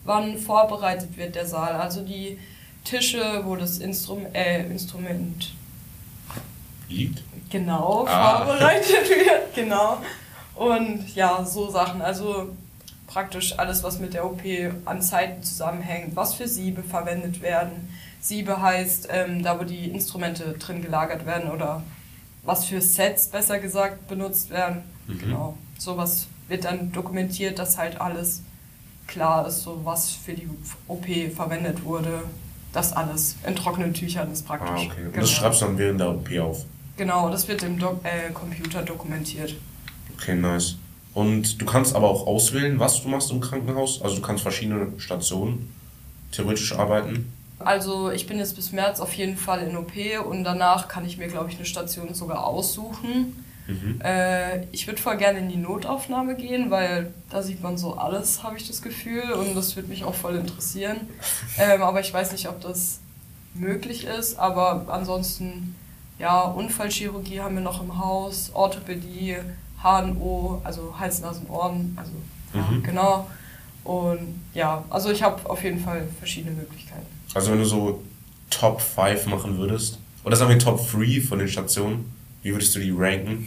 wann 0.05 0.39
vorbereitet 0.39 1.17
wird 1.17 1.35
der 1.35 1.47
Saal. 1.47 1.73
Also 1.73 2.03
die 2.03 2.39
Tische, 2.85 3.43
wo 3.45 3.57
das 3.57 3.79
Instrum 3.79 4.27
äh, 4.35 4.67
Instrument 4.67 5.53
Liegt? 6.89 7.23
genau 7.51 8.05
Ah. 8.07 8.45
vorbereitet 8.45 9.09
wird, 9.09 9.55
genau. 9.55 9.99
Und 10.55 11.15
ja, 11.15 11.45
so 11.45 11.71
Sachen. 11.71 12.03
Also 12.03 12.51
praktisch 13.07 13.59
alles, 13.59 13.83
was 13.83 13.99
mit 13.99 14.15
der 14.15 14.25
OP 14.27 14.43
an 14.85 15.03
Zeiten 15.03 15.43
zusammenhängt, 15.43 16.15
was 16.15 16.35
für 16.35 16.47
Siebe 16.49 16.83
verwendet 16.83 17.41
werden. 17.43 17.89
Siebe 18.23 18.63
heißt, 18.63 19.09
ähm, 19.11 19.43
da 19.43 19.59
wo 19.59 19.65
die 19.65 19.89
Instrumente 19.91 20.55
drin 20.59 20.81
gelagert 20.81 21.27
werden 21.27 21.51
oder 21.51 21.83
was 22.45 22.65
für 22.65 22.81
Sets 22.81 23.27
besser 23.29 23.59
gesagt 23.59 24.07
benutzt 24.09 24.49
werden. 24.51 24.83
Mhm. 25.09 25.19
Genau. 25.19 25.59
Sowas 25.77 26.29
wird 26.49 26.65
dann 26.65 26.93
dokumentiert, 26.93 27.59
dass 27.59 27.77
halt 27.77 28.01
alles 28.01 28.43
klar 29.09 29.47
ist, 29.49 29.63
so 29.63 29.81
was 29.85 30.13
für 30.13 30.35
die 30.35 30.49
OP 30.87 31.07
verwendet 31.35 31.85
wurde. 31.85 32.23
Das 32.73 32.93
alles 32.93 33.35
in 33.47 33.57
trockenen 33.57 33.93
Tüchern 33.93 34.33
ist 34.33 34.47
praktisch. 34.47 34.71
Ah, 34.89 34.93
okay. 34.93 35.05
Und 35.07 35.13
Genau. 35.13 35.21
das 35.21 35.31
schreibst 35.31 35.61
du 35.61 35.67
dann 35.67 35.79
während 35.79 36.01
der 36.01 36.11
OP 36.11 36.39
auf? 36.39 36.65
Genau, 36.97 37.29
das 37.29 37.49
wird 37.49 37.63
im 37.65 37.79
Dok 37.79 38.01
äh, 38.05 38.31
Computer 38.33 38.83
dokumentiert. 38.83 39.57
Okay, 40.17 40.37
nice. 40.37 40.77
Und 41.13 41.61
du 41.61 41.67
kannst 41.67 41.95
aber 41.97 42.09
auch 42.09 42.27
auswählen, 42.27 42.79
was 42.79 43.03
du 43.03 43.09
machst 43.09 43.31
im 43.33 43.41
Krankenhaus. 43.41 44.01
Also 44.01 44.17
du 44.17 44.23
kannst 44.23 44.43
verschiedene 44.45 44.93
Stationen 44.99 45.69
theoretisch 46.31 46.73
arbeiten. 46.73 47.31
Also 47.65 48.11
ich 48.11 48.27
bin 48.27 48.39
jetzt 48.39 48.57
bis 48.57 48.73
März 48.73 49.01
auf 49.01 49.13
jeden 49.15 49.37
Fall 49.37 49.63
in 49.63 49.77
OP 49.77 49.93
und 50.29 50.45
danach 50.45 50.89
kann 50.89 51.05
ich 51.05 51.19
mir, 51.19 51.29
glaube 51.29 51.51
ich, 51.51 51.57
eine 51.57 51.65
Station 51.67 52.15
sogar 52.15 52.45
aussuchen. 52.47 53.45
Mhm. 53.67 54.01
Äh, 54.03 54.65
ich 54.73 54.87
würde 54.89 55.01
voll 55.01 55.17
gerne 55.17 55.39
in 55.39 55.49
die 55.49 55.57
Notaufnahme 55.57 56.35
gehen, 56.35 56.71
weil 56.71 57.13
da 57.31 57.43
sieht 57.43 57.63
man 57.63 57.77
so 57.79 57.95
alles, 57.95 58.43
habe 58.43 58.57
ich 58.57 58.67
das 58.67 58.83
Gefühl. 58.83 59.33
Und 59.33 59.55
das 59.55 59.77
würde 59.77 59.89
mich 59.89 60.05
auch 60.05 60.15
voll 60.15 60.37
interessieren. 60.37 60.97
Ähm, 61.59 61.83
aber 61.83 62.01
ich 62.01 62.13
weiß 62.13 62.33
nicht, 62.33 62.49
ob 62.49 62.61
das 62.63 63.01
möglich 63.55 64.05
ist. 64.05 64.39
Aber 64.39 64.87
ansonsten, 64.89 65.75
ja, 66.19 66.41
Unfallchirurgie 66.43 67.41
haben 67.41 67.55
wir 67.57 67.63
noch 67.63 67.83
im 67.83 67.99
Haus, 67.99 68.51
Orthopädie, 68.55 69.37
HNO, 69.83 70.61
also 70.65 70.95
Hals, 70.99 71.21
Nasen, 71.21 71.47
Ohren, 71.49 71.97
also 71.99 72.13
ja, 72.55 72.61
Mhm. 72.71 72.83
genau. 72.83 73.27
Und 73.85 74.41
ja, 74.55 74.85
also 74.91 75.11
ich 75.11 75.23
habe 75.23 75.49
auf 75.51 75.63
jeden 75.65 75.81
Fall 75.81 76.07
verschiedene 76.19 76.55
Möglichkeiten. 76.55 77.07
Also 77.35 77.51
wenn 77.53 77.59
du 77.59 77.65
so 77.65 78.03
Top 78.51 78.81
5 78.81 79.27
machen 79.27 79.59
würdest, 79.59 79.99
oder 80.25 80.37
sagen 80.37 80.51
wir 80.51 80.59
Top 80.59 80.81
3 80.91 81.21
von 81.21 81.39
den 81.39 81.49
Stationen, 81.49 82.13
wie 82.43 82.53
würdest 82.53 82.75
du 82.75 82.81
die 82.81 82.91
ranken? 82.97 83.47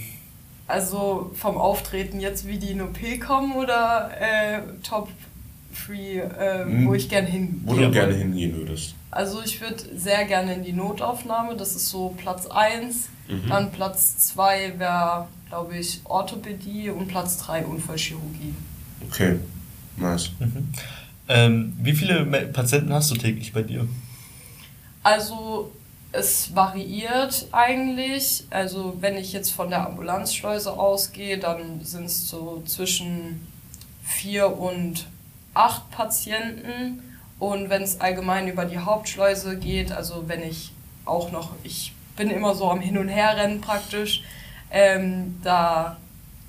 Also 0.68 1.32
vom 1.36 1.58
Auftreten 1.58 2.20
jetzt, 2.20 2.48
wie 2.48 2.58
die 2.58 2.72
in 2.72 2.82
OP 2.82 2.98
kommen 3.26 3.54
oder 3.54 4.10
äh, 4.20 4.62
Top 4.84 5.10
3, 5.88 5.94
äh, 5.94 6.64
Hm. 6.66 6.88
wo 6.88 6.94
ich 6.94 7.08
gerne 7.10 7.28
hin. 7.28 7.62
Wo 7.66 7.74
du 7.76 7.92
gerne 7.92 8.14
hingehen 8.16 8.56
würdest? 8.56 8.96
Also 9.12 9.42
ich 9.44 9.62
würde 9.62 9.78
sehr 9.96 10.26
gerne 10.26 10.56
in 10.56 10.64
die 10.64 10.74
Notaufnahme, 10.74 11.56
das 11.56 11.76
ist 11.76 11.90
so 11.90 12.10
Platz 12.18 12.48
1. 12.48 13.10
Mhm. 13.28 13.50
Dann 13.50 13.72
Platz 13.72 14.18
2 14.34 14.80
wäre, 14.80 15.28
glaube 15.50 15.78
ich, 15.78 16.02
Orthopädie 16.06 16.90
und 16.90 17.08
Platz 17.08 17.38
3 17.38 17.66
Unfallchirurgie. 17.66 18.54
Okay, 19.10 19.36
nice. 19.98 20.32
Mhm. 20.40 20.70
Ähm, 21.28 21.76
wie 21.82 21.94
viele 21.94 22.26
Patienten 22.26 22.94
hast 22.94 23.12
du 23.12 23.16
täglich 23.16 23.54
bei 23.54 23.64
dir? 23.64 23.88
Also 25.04 25.72
es 26.12 26.56
variiert 26.56 27.48
eigentlich. 27.52 28.46
Also 28.50 28.98
wenn 29.00 29.18
ich 29.18 29.34
jetzt 29.34 29.52
von 29.52 29.70
der 29.70 29.86
Ambulanzschleuse 29.86 30.72
ausgehe, 30.72 31.38
dann 31.38 31.84
sind 31.84 32.06
es 32.06 32.30
so 32.30 32.64
zwischen 32.66 33.48
vier 34.04 34.58
und 34.58 35.08
acht 35.54 35.90
Patienten. 35.92 37.02
Und 37.40 37.70
wenn 37.70 37.82
es 37.82 38.00
allgemein 38.00 38.48
über 38.48 38.66
die 38.66 38.80
Hauptschleuse 38.80 39.58
geht, 39.58 39.92
also 39.92 40.24
wenn 40.28 40.42
ich 40.42 40.72
auch 41.06 41.32
noch, 41.32 41.52
ich 41.64 41.94
bin 42.16 42.30
immer 42.30 42.56
so 42.56 42.70
am 42.70 42.80
Hin- 42.80 42.98
und 42.98 43.10
Herrennen 43.10 43.62
praktisch, 43.62 44.24
ähm, 44.72 45.40
da 45.44 45.98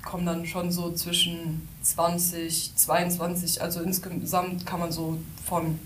kommen 0.03 0.25
dann 0.25 0.45
schon 0.45 0.71
so 0.71 0.93
zwischen 0.93 1.67
20, 1.87 2.75
22, 2.75 3.61
also 3.61 3.81
insgesamt 3.81 4.65
kann 4.65 4.79
man 4.79 4.91
so 4.91 5.17
von 5.45 5.79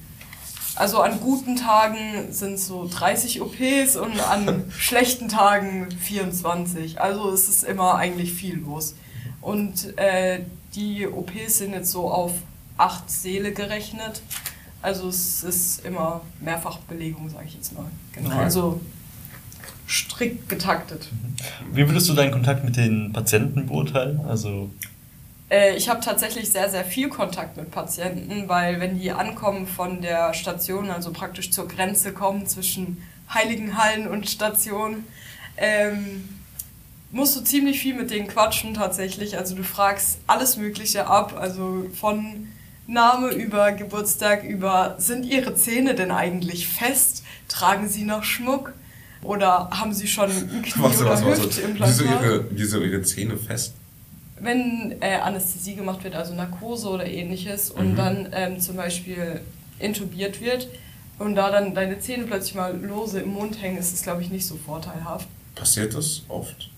also 0.76 1.02
an 1.02 1.20
guten 1.20 1.58
Tagen 1.58 2.32
sind 2.32 2.54
es 2.54 2.68
so 2.68 2.88
30 2.88 3.42
OPs 3.42 3.98
und 3.98 4.20
an 4.22 4.64
schlechten 4.78 5.28
Tagen 5.28 5.90
24. 5.92 7.02
Also 7.02 7.30
es 7.32 7.50
ist 7.50 7.64
immer 7.64 7.96
eigentlich 7.96 8.32
viel 8.32 8.58
los. 8.60 8.96
Und 9.42 9.98
äh, 9.98 10.40
die 10.74 11.08
OPs 11.08 11.58
sind 11.58 11.74
jetzt 11.74 11.92
so 11.92 12.10
auf 12.10 12.32
acht 12.78 13.12
Seele 13.12 13.52
gerechnet. 13.52 14.22
Also 14.82 15.10
es 15.10 15.44
ist 15.44 15.86
immer 15.86 16.22
Mehrfachbelegung, 16.40 17.30
sage 17.30 17.46
ich 17.48 17.56
jetzt 17.56 17.74
mal. 17.74 17.86
Genau. 18.14 18.30
Okay. 18.30 18.40
Also 18.40 18.80
strikt 19.92 20.48
getaktet. 20.48 21.10
Wie 21.74 21.86
würdest 21.86 22.08
du 22.08 22.14
deinen 22.14 22.32
Kontakt 22.32 22.64
mit 22.64 22.78
den 22.78 23.12
Patienten 23.12 23.68
beurteilen? 23.68 24.22
Also, 24.26 24.70
ich 25.76 25.90
habe 25.90 26.00
tatsächlich 26.00 26.50
sehr, 26.50 26.70
sehr 26.70 26.86
viel 26.86 27.10
Kontakt 27.10 27.58
mit 27.58 27.72
Patienten, 27.72 28.48
weil 28.48 28.80
wenn 28.80 28.98
die 28.98 29.12
ankommen 29.12 29.68
von 29.68 30.02
der 30.02 30.34
Station, 30.34 30.90
also 30.90 31.12
praktisch 31.12 31.52
zur 31.52 31.68
Grenze 31.68 32.14
kommen 32.14 32.48
zwischen 32.48 33.04
Heiligenhallen 33.34 34.08
und 34.08 34.30
Station, 34.30 35.04
ähm, 35.58 36.30
musst 37.12 37.36
du 37.36 37.42
ziemlich 37.42 37.82
viel 37.82 37.96
mit 37.96 38.12
denen 38.12 38.28
quatschen 38.28 38.74
tatsächlich. 38.74 39.38
Also 39.38 39.56
du 39.56 39.64
fragst 39.64 40.20
alles 40.28 40.56
Mögliche 40.56 41.08
ab, 41.08 41.36
also 41.38 41.86
von 42.00 42.48
Name 42.88 43.30
über 43.30 43.74
Geburtstag 43.74 44.44
über, 44.44 44.96
sind 45.00 45.26
ihre 45.26 45.56
Zähne 45.56 45.96
denn 45.96 46.12
eigentlich 46.12 46.68
fest? 46.68 47.24
Tragen 47.48 47.90
sie 47.90 48.04
noch 48.04 48.24
Schmuck? 48.24 48.74
Oder 49.24 49.70
haben 49.72 49.94
sie 49.94 50.08
schon 50.08 50.32
ein 50.32 50.62
Knie- 50.64 50.82
Warte, 50.82 51.02
oder 51.02 51.26
warte. 51.26 51.44
Hüftimplantat? 51.44 52.00
Wieso 52.00 52.06
ihre, 52.06 52.46
wieso 52.52 52.80
ihre 52.82 53.02
Zähne 53.04 53.38
fest? 53.38 53.76
Wenn 54.42 54.96
äh, 55.02 55.16
Anästhesie 55.16 55.76
gemacht 55.76 56.04
wird, 56.04 56.16
also 56.16 56.34
Narkose 56.34 56.90
oder 56.90 57.06
ähnliches, 57.06 57.70
und 57.72 57.92
Mhm. 57.92 57.96
dann 57.96 58.30
ähm, 58.34 58.60
zum 58.60 58.76
Beispiel 58.76 59.42
intubiert 59.80 60.42
wird 60.42 60.68
und 61.20 61.36
da 61.36 61.52
dann 61.52 61.74
deine 61.76 62.00
Zähne 62.00 62.24
plötzlich 62.26 62.56
mal 62.56 62.76
lose 62.76 63.20
im 63.22 63.30
Mund 63.34 63.62
hängen, 63.62 63.78
ist 63.78 63.94
es, 63.94 64.02
glaube 64.04 64.22
ich, 64.22 64.30
nicht 64.30 64.46
so 64.46 64.56
vorteilhaft. 64.56 65.28
Passiert 65.56 65.94
das 65.94 66.22
oft? 66.28 66.70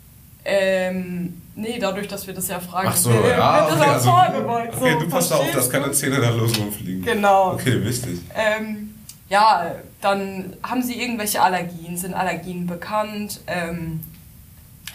Ähm, 0.46 1.42
nee, 1.56 1.80
dadurch, 1.80 2.08
dass 2.10 2.28
wir 2.28 2.34
das 2.34 2.50
ja 2.50 2.60
fragen, 2.60 2.90
Ach 2.92 2.96
so, 2.98 3.10
wird 3.12 3.28
ja, 3.38 3.66
das 3.66 3.80
okay, 3.80 3.90
also, 3.90 4.10
vorgebeut. 4.10 4.70
okay, 4.76 4.94
so, 4.94 5.00
du 5.00 5.10
passt 5.10 5.32
auf, 5.32 5.38
verstehst 5.40 5.58
dass 5.58 5.70
keine? 5.70 5.92
Zähne 5.94 6.20
da 6.20 6.30
los 6.32 6.58
rumfliegen. 6.60 7.02
Genau. 7.06 7.54
Okay, 7.54 7.82
wichtig. 7.86 8.20
Ähm, 8.36 8.94
ja, 9.30 9.72
dann 10.02 10.54
haben 10.62 10.84
sie 10.84 11.00
irgendwelche 11.02 11.42
Allergien, 11.42 11.96
sind 11.98 12.14
Allergien 12.14 12.68
bekannt, 12.68 13.40
ähm, 13.48 14.02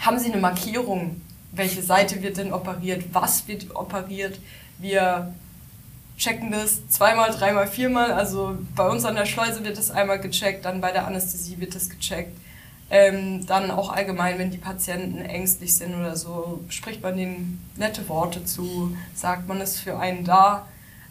haben 0.01 0.19
sie 0.19 0.31
eine 0.31 0.41
Markierung, 0.41 1.21
welche 1.59 1.83
Seite 1.83 2.23
wird 2.23 2.39
denn 2.39 2.53
operiert, 2.53 3.05
was 3.13 3.47
wird 3.49 3.75
operiert. 3.75 4.39
Wir 4.79 5.35
checken 6.17 6.51
das 6.51 6.89
zweimal, 6.89 7.31
dreimal, 7.31 7.67
viermal. 7.67 8.13
Also 8.13 8.57
bei 8.75 8.89
uns 8.89 9.05
an 9.05 9.15
der 9.15 9.27
Schleuse 9.27 9.65
wird 9.65 9.79
das 9.79 9.91
einmal 9.91 10.21
gecheckt, 10.21 10.65
dann 10.65 10.81
bei 10.81 10.93
der 10.93 11.07
Anästhesie 11.07 11.61
wird 11.61 11.75
das 11.75 11.91
gecheckt. 11.91 12.37
Ähm, 12.91 13.45
dann 13.47 13.71
auch 13.71 13.93
allgemein, 13.93 14.39
wenn 14.39 14.51
die 14.51 14.59
Patienten 14.59 15.19
ängstlich 15.19 15.77
sind 15.77 15.95
oder 15.95 16.17
so, 16.17 16.65
spricht 16.71 17.03
man 17.03 17.17
denen 17.17 17.63
nette 17.77 18.09
Worte 18.09 18.45
zu, 18.47 18.97
sagt 19.15 19.47
man 19.47 19.61
ist 19.61 19.79
für 19.81 19.99
einen 19.99 20.25
da 20.25 20.67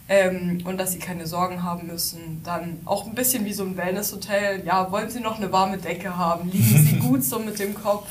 ähm, 0.08 0.60
und 0.64 0.78
dass 0.78 0.92
sie 0.92 0.98
keine 0.98 1.26
Sorgen 1.26 1.62
haben 1.62 1.86
müssen. 1.86 2.42
Dann 2.42 2.80
auch 2.84 3.06
ein 3.06 3.14
bisschen 3.14 3.44
wie 3.44 3.52
so 3.52 3.62
ein 3.62 3.76
Wellnesshotel. 3.76 4.64
Ja, 4.66 4.90
wollen 4.90 5.08
Sie 5.08 5.20
noch 5.20 5.36
eine 5.36 5.52
warme 5.52 5.78
Decke 5.78 6.16
haben? 6.16 6.50
Liegen 6.50 6.84
Sie 6.84 6.98
gut 6.98 7.22
so 7.22 7.38
mit 7.38 7.60
dem 7.60 7.74
Kopf? 7.74 8.08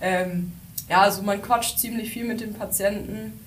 Ähm, 0.00 0.52
ja, 0.92 1.00
also 1.00 1.22
man 1.22 1.40
quatscht 1.40 1.78
ziemlich 1.78 2.10
viel 2.10 2.26
mit 2.26 2.42
den 2.42 2.52
Patienten. 2.52 3.40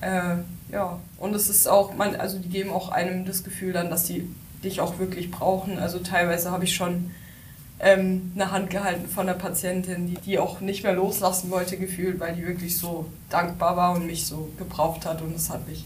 Äh, 0.00 0.36
ja, 0.70 1.00
und 1.18 1.34
es 1.34 1.48
ist 1.48 1.66
auch, 1.66 1.92
man, 1.94 2.14
also 2.14 2.38
die 2.38 2.48
geben 2.48 2.70
auch 2.70 2.88
einem 2.88 3.24
das 3.24 3.42
Gefühl 3.42 3.72
dann, 3.72 3.90
dass 3.90 4.06
sie 4.06 4.28
dich 4.62 4.80
auch 4.80 5.00
wirklich 5.00 5.32
brauchen. 5.32 5.80
Also 5.80 5.98
teilweise 5.98 6.52
habe 6.52 6.62
ich 6.62 6.76
schon 6.76 7.10
ähm, 7.80 8.30
eine 8.36 8.52
Hand 8.52 8.70
gehalten 8.70 9.08
von 9.08 9.26
der 9.26 9.34
Patientin, 9.34 10.06
die, 10.06 10.20
die 10.20 10.38
auch 10.38 10.60
nicht 10.60 10.84
mehr 10.84 10.92
loslassen 10.92 11.50
wollte, 11.50 11.78
gefühlt, 11.78 12.20
weil 12.20 12.36
die 12.36 12.46
wirklich 12.46 12.78
so 12.78 13.06
dankbar 13.28 13.76
war 13.76 13.96
und 13.96 14.06
mich 14.06 14.24
so 14.24 14.50
gebraucht 14.56 15.04
hat. 15.04 15.20
Und 15.20 15.34
das 15.34 15.50
hat 15.50 15.66
mich 15.66 15.84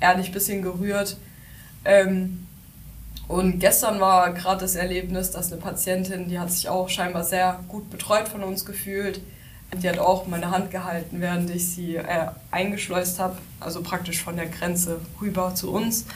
ehrlich 0.00 0.28
ein 0.28 0.32
bisschen 0.32 0.62
gerührt. 0.62 1.18
Ähm, 1.84 2.46
und 3.28 3.60
gestern 3.60 4.00
war 4.00 4.32
gerade 4.32 4.62
das 4.62 4.74
Erlebnis, 4.74 5.32
dass 5.32 5.52
eine 5.52 5.60
Patientin, 5.60 6.30
die 6.30 6.38
hat 6.38 6.50
sich 6.50 6.70
auch 6.70 6.88
scheinbar 6.88 7.24
sehr 7.24 7.60
gut 7.68 7.90
betreut 7.90 8.26
von 8.26 8.42
uns 8.42 8.64
gefühlt. 8.64 9.20
Die 9.76 9.88
hat 9.88 9.98
auch 9.98 10.26
meine 10.26 10.50
Hand 10.50 10.70
gehalten, 10.70 11.20
während 11.20 11.48
ich 11.50 11.68
sie 11.68 11.96
äh, 11.96 12.26
eingeschleust 12.50 13.18
habe, 13.20 13.36
also 13.60 13.82
praktisch 13.82 14.22
von 14.22 14.36
der 14.36 14.46
Grenze 14.46 15.00
rüber 15.20 15.54
zu 15.54 15.70
uns. 15.70 16.06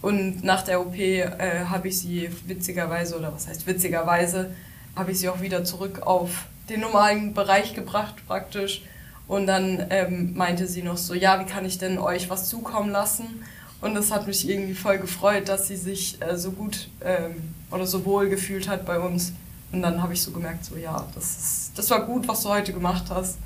Und 0.00 0.44
nach 0.44 0.62
der 0.62 0.80
OP 0.80 0.96
äh, 0.96 1.64
habe 1.64 1.88
ich 1.88 1.98
sie 1.98 2.30
witzigerweise, 2.46 3.18
oder 3.18 3.32
was 3.34 3.48
heißt 3.48 3.66
witzigerweise, 3.66 4.50
habe 4.94 5.12
ich 5.12 5.18
sie 5.18 5.28
auch 5.28 5.40
wieder 5.40 5.64
zurück 5.64 6.02
auf 6.02 6.46
den 6.68 6.80
normalen 6.80 7.34
Bereich 7.34 7.74
gebracht 7.74 8.14
praktisch. 8.26 8.82
Und 9.26 9.46
dann 9.46 9.86
ähm, 9.90 10.34
meinte 10.34 10.66
sie 10.66 10.82
noch 10.82 10.96
so, 10.96 11.14
ja, 11.14 11.40
wie 11.40 11.50
kann 11.50 11.64
ich 11.64 11.78
denn 11.78 11.98
euch 11.98 12.30
was 12.30 12.48
zukommen 12.48 12.90
lassen? 12.90 13.44
Und 13.80 13.94
das 13.94 14.10
hat 14.10 14.26
mich 14.26 14.48
irgendwie 14.48 14.74
voll 14.74 14.98
gefreut, 14.98 15.48
dass 15.48 15.68
sie 15.68 15.76
sich 15.76 16.20
äh, 16.22 16.36
so 16.36 16.52
gut 16.52 16.88
ähm, 17.04 17.54
oder 17.70 17.86
so 17.86 18.04
wohl 18.04 18.28
gefühlt 18.28 18.68
hat 18.68 18.86
bei 18.86 18.98
uns. 18.98 19.32
Und 19.72 19.82
dann 19.82 20.02
habe 20.02 20.14
ich 20.14 20.22
so 20.22 20.30
gemerkt, 20.30 20.64
so 20.64 20.76
ja, 20.76 21.06
das, 21.14 21.24
ist, 21.24 21.72
das 21.78 21.90
war 21.90 22.04
gut, 22.06 22.26
was 22.26 22.42
du 22.42 22.48
heute 22.48 22.72
gemacht 22.72 23.04
hast. 23.10 23.38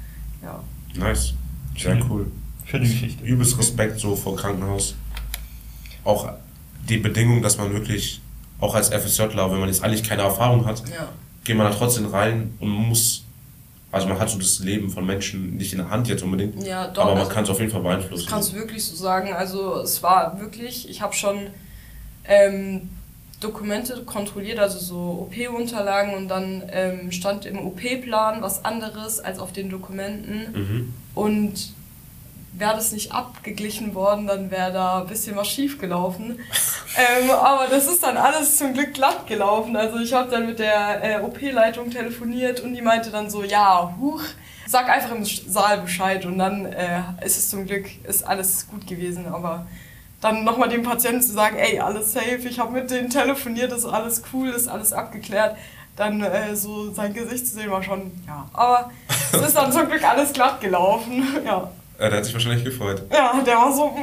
Ja. 0.42 0.62
Nice. 0.94 1.34
Sehr 1.76 1.98
cool. 2.08 2.30
schöne 2.64 2.84
Geschichte. 2.86 3.24
Übelst 3.24 3.58
Respekt 3.58 3.98
so 3.98 4.14
vor 4.14 4.36
Krankenhaus. 4.36 4.94
Auch 6.04 6.32
die 6.88 6.98
Bedingung, 6.98 7.42
dass 7.42 7.58
man 7.58 7.72
wirklich, 7.72 8.20
auch 8.60 8.74
als 8.74 8.88
FSJler, 8.90 9.50
wenn 9.50 9.58
man 9.60 9.68
jetzt 9.68 9.82
eigentlich 9.82 10.02
keine 10.04 10.22
Erfahrung 10.22 10.64
hat, 10.66 10.82
ja. 10.88 11.08
geht 11.44 11.56
man 11.56 11.70
da 11.70 11.76
trotzdem 11.76 12.06
rein 12.06 12.54
und 12.60 12.68
muss, 12.68 13.24
also 13.90 14.08
man 14.08 14.18
hat 14.18 14.30
so 14.30 14.38
das 14.38 14.58
Leben 14.60 14.90
von 14.90 15.04
Menschen 15.06 15.56
nicht 15.56 15.72
in 15.72 15.78
der 15.78 15.90
Hand 15.90 16.08
jetzt 16.08 16.22
unbedingt, 16.22 16.64
Ja, 16.64 16.88
doch, 16.88 17.02
aber 17.02 17.12
man 17.12 17.20
also- 17.22 17.32
kann 17.32 17.44
es 17.44 17.50
auf 17.50 17.58
jeden 17.58 17.72
Fall 17.72 17.82
beeinflussen. 17.82 18.24
Das 18.24 18.32
kannst 18.32 18.52
du 18.52 18.56
wirklich 18.56 18.84
so 18.84 18.94
sagen. 18.94 19.32
Also 19.32 19.76
es 19.80 20.02
war 20.02 20.38
wirklich, 20.40 20.88
ich 20.88 21.00
habe 21.02 21.14
schon 21.14 21.48
ähm, 22.24 22.90
Dokumente 23.42 24.02
kontrolliert, 24.04 24.58
also 24.58 24.78
so 24.78 25.28
OP-Unterlagen 25.28 26.14
und 26.14 26.28
dann 26.28 26.62
ähm, 26.70 27.12
stand 27.12 27.46
im 27.46 27.58
OP-Plan 27.66 28.42
was 28.42 28.64
anderes 28.64 29.20
als 29.20 29.38
auf 29.38 29.52
den 29.52 29.70
Dokumenten. 29.70 30.52
Mhm. 30.52 30.94
Und 31.14 31.72
wäre 32.52 32.74
das 32.74 32.92
nicht 32.92 33.12
abgeglichen 33.12 33.94
worden, 33.94 34.26
dann 34.26 34.50
wäre 34.50 34.72
da 34.72 35.00
ein 35.00 35.06
bisschen 35.06 35.36
was 35.36 35.48
schief 35.48 35.78
gelaufen. 35.78 36.38
ähm, 36.96 37.30
aber 37.30 37.66
das 37.70 37.86
ist 37.86 38.02
dann 38.02 38.16
alles 38.16 38.56
zum 38.56 38.74
Glück 38.74 38.94
glatt 38.94 39.26
gelaufen. 39.26 39.76
Also 39.76 39.98
ich 39.98 40.12
habe 40.12 40.30
dann 40.30 40.46
mit 40.46 40.58
der 40.58 41.02
äh, 41.02 41.22
OP-Leitung 41.22 41.90
telefoniert 41.90 42.60
und 42.60 42.74
die 42.74 42.82
meinte 42.82 43.10
dann 43.10 43.30
so, 43.30 43.42
ja, 43.42 43.94
huch, 43.98 44.22
sag 44.66 44.88
einfach 44.88 45.14
im 45.14 45.24
Saal 45.24 45.80
Bescheid 45.80 46.24
und 46.26 46.38
dann 46.38 46.66
äh, 46.66 47.02
ist 47.24 47.38
es 47.38 47.50
zum 47.50 47.66
Glück, 47.66 47.86
ist 48.04 48.22
alles 48.22 48.66
gut 48.68 48.86
gewesen. 48.86 49.26
Aber 49.26 49.66
dann 50.22 50.44
nochmal 50.44 50.70
dem 50.70 50.82
Patienten 50.82 51.20
zu 51.20 51.32
sagen, 51.32 51.56
ey, 51.58 51.78
alles 51.80 52.12
safe, 52.12 52.48
ich 52.48 52.58
habe 52.58 52.72
mit 52.72 52.90
denen 52.90 53.10
telefoniert, 53.10 53.72
ist 53.72 53.84
alles 53.84 54.22
cool, 54.32 54.48
ist 54.48 54.68
alles 54.68 54.92
abgeklärt. 54.94 55.56
Dann 55.96 56.22
äh, 56.22 56.56
so 56.56 56.90
sein 56.94 57.12
Gesicht 57.12 57.46
zu 57.46 57.54
sehen 57.54 57.70
war 57.70 57.82
schon, 57.82 58.10
ja. 58.26 58.48
Aber 58.54 58.90
es 59.32 59.40
ist 59.48 59.54
dann 59.56 59.70
zum 59.70 59.86
Glück 59.88 60.02
alles 60.02 60.32
glatt 60.32 60.60
gelaufen, 60.62 61.22
ja. 61.44 61.70
Ja, 62.00 62.08
der 62.08 62.18
hat 62.18 62.24
sich 62.24 62.32
wahrscheinlich 62.34 62.64
gefreut. 62.64 63.02
Ja, 63.12 63.40
der 63.44 63.56
war 63.56 63.72
so, 63.72 63.94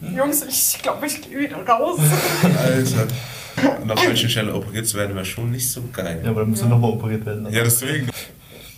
"Mm, 0.00 0.16
Jungs, 0.16 0.42
ich 0.46 0.80
glaube, 0.80 1.04
ich 1.06 1.20
gehe 1.20 1.40
wieder 1.40 1.66
raus. 1.66 1.98
Alter. 2.64 3.08
Und 3.82 3.90
auf 3.90 4.06
welchen 4.06 4.30
Stelle 4.30 4.54
operiert 4.54 4.86
zu 4.86 4.96
werden, 4.96 5.14
wäre 5.14 5.24
schon 5.24 5.50
nicht 5.50 5.68
so 5.70 5.82
geil. 5.92 6.20
Ja, 6.24 6.30
aber 6.30 6.40
dann 6.42 6.50
musst 6.50 6.62
du 6.62 6.68
nochmal 6.68 6.90
operiert 6.92 7.26
werden. 7.26 7.46
Ja, 7.50 7.64
deswegen. 7.64 8.08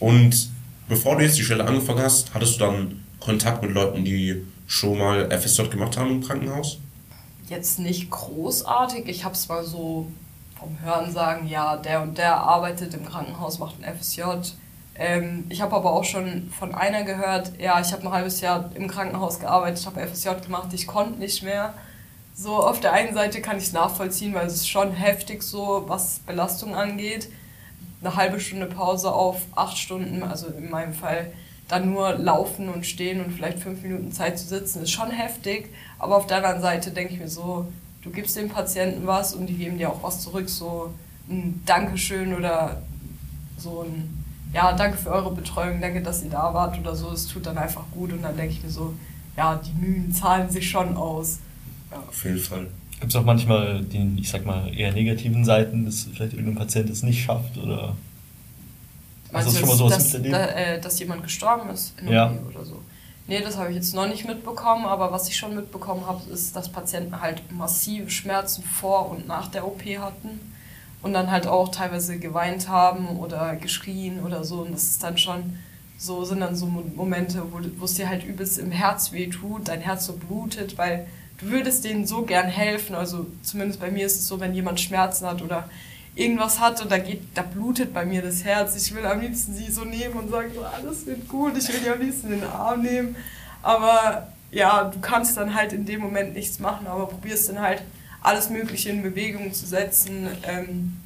Und 0.01 0.49
bevor 0.89 1.17
du 1.17 1.23
jetzt 1.25 1.39
die 1.39 1.45
Stelle 1.45 1.65
angefangen 1.65 2.03
hast, 2.03 2.33
hattest 2.35 2.57
du 2.57 2.65
dann 2.65 3.05
Kontakt 3.21 3.63
mit 3.63 3.73
Leuten, 3.73 4.05
die 4.05 4.45
schon 4.67 4.99
mal 4.99 5.29
FSJ 5.31 5.65
gemacht 5.69 5.97
haben 5.97 6.11
im 6.11 6.23
Krankenhaus? 6.25 6.79
Jetzt 7.49 7.79
nicht 7.79 8.11
großartig. 8.11 9.07
Ich 9.07 9.25
habe 9.25 9.35
es 9.35 9.49
mal 9.49 9.65
so 9.65 10.07
vom 10.59 10.81
Hören 10.81 11.13
sagen, 11.13 11.47
ja, 11.47 11.77
der 11.77 12.03
und 12.03 12.17
der 12.17 12.37
arbeitet 12.37 12.95
im 12.95 13.05
Krankenhaus, 13.05 13.59
macht 13.59 13.77
ein 13.83 13.99
FSJ. 13.99 14.23
Ähm, 14.97 15.45
ich 15.49 15.61
habe 15.61 15.75
aber 15.77 15.93
auch 15.93 16.05
schon 16.05 16.51
von 16.51 16.75
einer 16.75 17.03
gehört, 17.03 17.53
ja, 17.59 17.81
ich 17.81 17.93
habe 17.93 18.03
ein 18.03 18.13
halbes 18.13 18.41
Jahr 18.41 18.71
im 18.75 18.89
Krankenhaus 18.89 19.41
gearbeitet, 19.41 19.85
habe 19.85 20.07
FSJ 20.07 20.31
gemacht, 20.45 20.73
ich 20.73 20.87
konnte 20.87 21.19
nicht 21.19 21.43
mehr. 21.43 21.75
So, 22.35 22.57
auf 22.57 22.81
der 22.81 22.93
einen 22.93 23.15
Seite 23.15 23.41
kann 23.43 23.59
ich 23.59 23.65
es 23.65 23.73
nachvollziehen, 23.73 24.35
weil 24.35 24.47
es 24.47 24.55
ist 24.55 24.69
schon 24.69 24.93
heftig 24.93 25.43
so, 25.43 25.85
was 25.87 26.21
Belastung 26.21 26.75
angeht. 26.75 27.29
Eine 28.01 28.17
halbe 28.17 28.41
Stunde 28.41 28.67
Pause 28.67 29.13
auf 29.13 29.43
acht 29.55 29.79
Stunden, 29.79 30.23
also 30.23 30.47
in 30.49 30.71
meinem 30.71 30.95
Fall 30.95 31.33
dann 31.75 31.91
nur 31.91 32.15
laufen 32.15 32.69
und 32.69 32.87
stehen 32.87 33.21
und 33.21 33.33
vielleicht 33.33 33.59
fünf 33.59 33.83
Minuten 33.83 34.13
Zeit 34.13 34.39
zu 34.39 34.47
sitzen, 34.47 34.83
ist 34.83 34.93
schon 34.93 35.11
heftig. 35.11 35.71
Aber 35.99 36.17
auf 36.17 36.27
der 36.27 36.37
anderen 36.37 36.61
Seite 36.61 36.91
denke 36.93 37.15
ich 37.15 37.21
mir 37.21 37.29
so, 37.29 37.67
du 38.03 38.11
gibst 38.11 38.37
dem 38.37 38.49
Patienten 38.49 39.07
was 39.07 39.35
und 39.35 39.47
die 39.47 39.55
geben 39.55 39.79
dir 39.79 39.91
auch 39.91 40.03
was 40.03 40.21
zurück, 40.21 40.49
so 40.49 40.93
ein 41.29 41.63
Dankeschön 41.67 42.35
oder 42.35 42.83
so 43.59 43.83
ein, 43.83 44.25
ja, 44.53 44.73
danke 44.73 44.99
für 44.99 45.11
eure 45.11 45.35
Betreuung, 45.35 45.81
danke, 45.81 46.01
dass 46.01 46.23
ihr 46.23 46.31
da 46.31 46.55
wart 46.55 46.79
oder 46.79 46.95
so. 46.95 47.11
Es 47.11 47.27
tut 47.27 47.47
dann 47.47 47.59
einfach 47.59 47.85
gut 47.93 48.13
und 48.13 48.23
dann 48.23 48.37
denke 48.37 48.53
ich 48.53 48.63
mir 48.63 48.71
so, 48.71 48.95
ja, 49.37 49.57
die 49.57 49.73
Mühen 49.73 50.13
zahlen 50.13 50.49
sich 50.51 50.71
schon 50.71 50.97
aus. 50.97 51.41
Auf 51.91 52.25
jeden 52.25 52.39
Fall. 52.39 52.69
Gibt 53.01 53.13
es 53.13 53.17
auch 53.17 53.25
manchmal 53.25 53.83
die, 53.83 54.17
ich 54.21 54.31
sag 54.31 54.47
mal, 54.47 54.73
eher 54.73 54.93
negativen 54.93 55.45
Seiten, 55.45 55.85
dass 55.87 56.05
vielleicht 56.05 56.35
irgendein 56.35 56.55
Patient 56.55 56.89
es 56.89 57.03
nicht 57.03 57.25
schafft 57.25 57.59
oder. 57.59 57.97
Hast 59.35 59.47
du 59.47 59.53
Meinst 59.53 59.59
schon 59.61 59.69
mal 59.69 59.77
sowas 59.77 59.95
dass, 59.95 60.05
miterlebt? 60.13 60.35
da, 60.35 60.47
äh, 60.47 60.81
dass 60.81 60.99
jemand 60.99 61.23
gestorben 61.23 61.71
ist 61.71 61.93
in 62.01 62.09
Ja. 62.09 62.31
OP 62.31 62.55
oder 62.55 62.65
so? 62.65 62.81
Nee, 63.27 63.41
das 63.41 63.57
habe 63.57 63.71
ich 63.71 63.77
jetzt 63.77 63.95
noch 63.95 64.07
nicht 64.07 64.27
mitbekommen, 64.27 64.85
aber 64.85 65.11
was 65.11 65.29
ich 65.29 65.37
schon 65.37 65.55
mitbekommen 65.55 66.07
habe, 66.07 66.31
ist, 66.31 66.55
dass 66.55 66.69
Patienten 66.71 67.21
halt 67.21 67.51
massive 67.51 68.11
Schmerzen 68.11 68.63
vor 68.63 69.11
und 69.11 69.27
nach 69.27 69.49
der 69.49 69.67
OP 69.67 69.83
hatten 69.99 70.41
und 71.03 71.15
dann 71.15 71.31
halt 71.31 71.47
auch 71.47 71.71
teilweise 71.71 72.19
geweint 72.19 72.69
haben 72.69 73.19
oder 73.19 73.57
geschrien 73.57 74.23
oder 74.25 74.45
so. 74.45 74.57
Und 74.61 74.73
das 74.73 74.83
ist 74.85 75.03
dann 75.03 75.17
schon 75.17 75.59
so, 75.97 76.25
sind 76.25 76.41
dann 76.41 76.55
so 76.55 76.67
Momente, 76.67 77.43
wo, 77.51 77.61
wo 77.79 77.85
es 77.87 77.95
dir 77.95 78.09
halt 78.11 78.25
übelst 78.25 78.59
im 78.59 78.71
Herz 78.71 79.13
wehtut, 79.13 79.69
dein 79.69 79.81
Herz 79.81 80.05
so 80.07 80.13
blutet, 80.15 80.77
weil 80.77 81.07
du 81.39 81.47
würdest 81.51 81.85
denen 81.85 82.07
so 82.07 82.23
gern 82.23 82.47
helfen. 82.49 82.95
Also 82.95 83.27
zumindest 83.43 83.81
bei 83.81 83.91
mir 83.91 84.05
ist 84.05 84.17
es 84.17 84.29
so, 84.29 84.39
wenn 84.39 84.55
jemand 84.55 84.81
Schmerzen 84.81 85.27
hat 85.27 85.41
oder 85.41 85.69
irgendwas 86.15 86.61
hat 86.61 86.81
und 86.81 86.91
da 86.91 86.99
geht, 86.99 87.23
da 87.35 87.43
blutet 87.43 87.93
bei 87.93 88.05
mir 88.05 88.23
das 88.23 88.45
Herz. 88.45 88.77
Ich 88.77 88.95
will 88.95 89.05
am 89.05 89.21
liebsten 89.21 89.55
sie 89.55 89.71
so 89.71 89.85
nehmen 89.85 90.15
und 90.15 90.31
sagen, 90.31 90.51
so, 90.55 90.63
alles 90.63 91.07
wird 91.07 91.29
gut, 91.29 91.57
ich 91.59 91.69
will 91.69 91.81
die 91.81 91.91
am 91.91 92.01
liebsten 92.01 92.33
in 92.33 92.41
den 92.41 92.49
Arm 92.49 92.83
nehmen. 92.83 93.17
Aber 93.63 94.29
ja, 94.51 94.85
du 94.85 95.01
kannst 95.01 95.37
dann 95.37 95.55
halt 95.55 95.73
in 95.73 95.85
dem 95.85 96.01
Moment 96.01 96.35
nichts 96.35 96.61
machen, 96.61 96.87
aber 96.87 97.07
probierst 97.07 97.49
dann 97.49 97.61
halt 97.61 97.83
alles 98.23 98.49
Mögliche 98.49 98.91
in 98.91 99.03
Bewegung 99.03 99.53
zu 99.53 99.67
setzen, 99.67 100.29
ähm, 100.45 100.97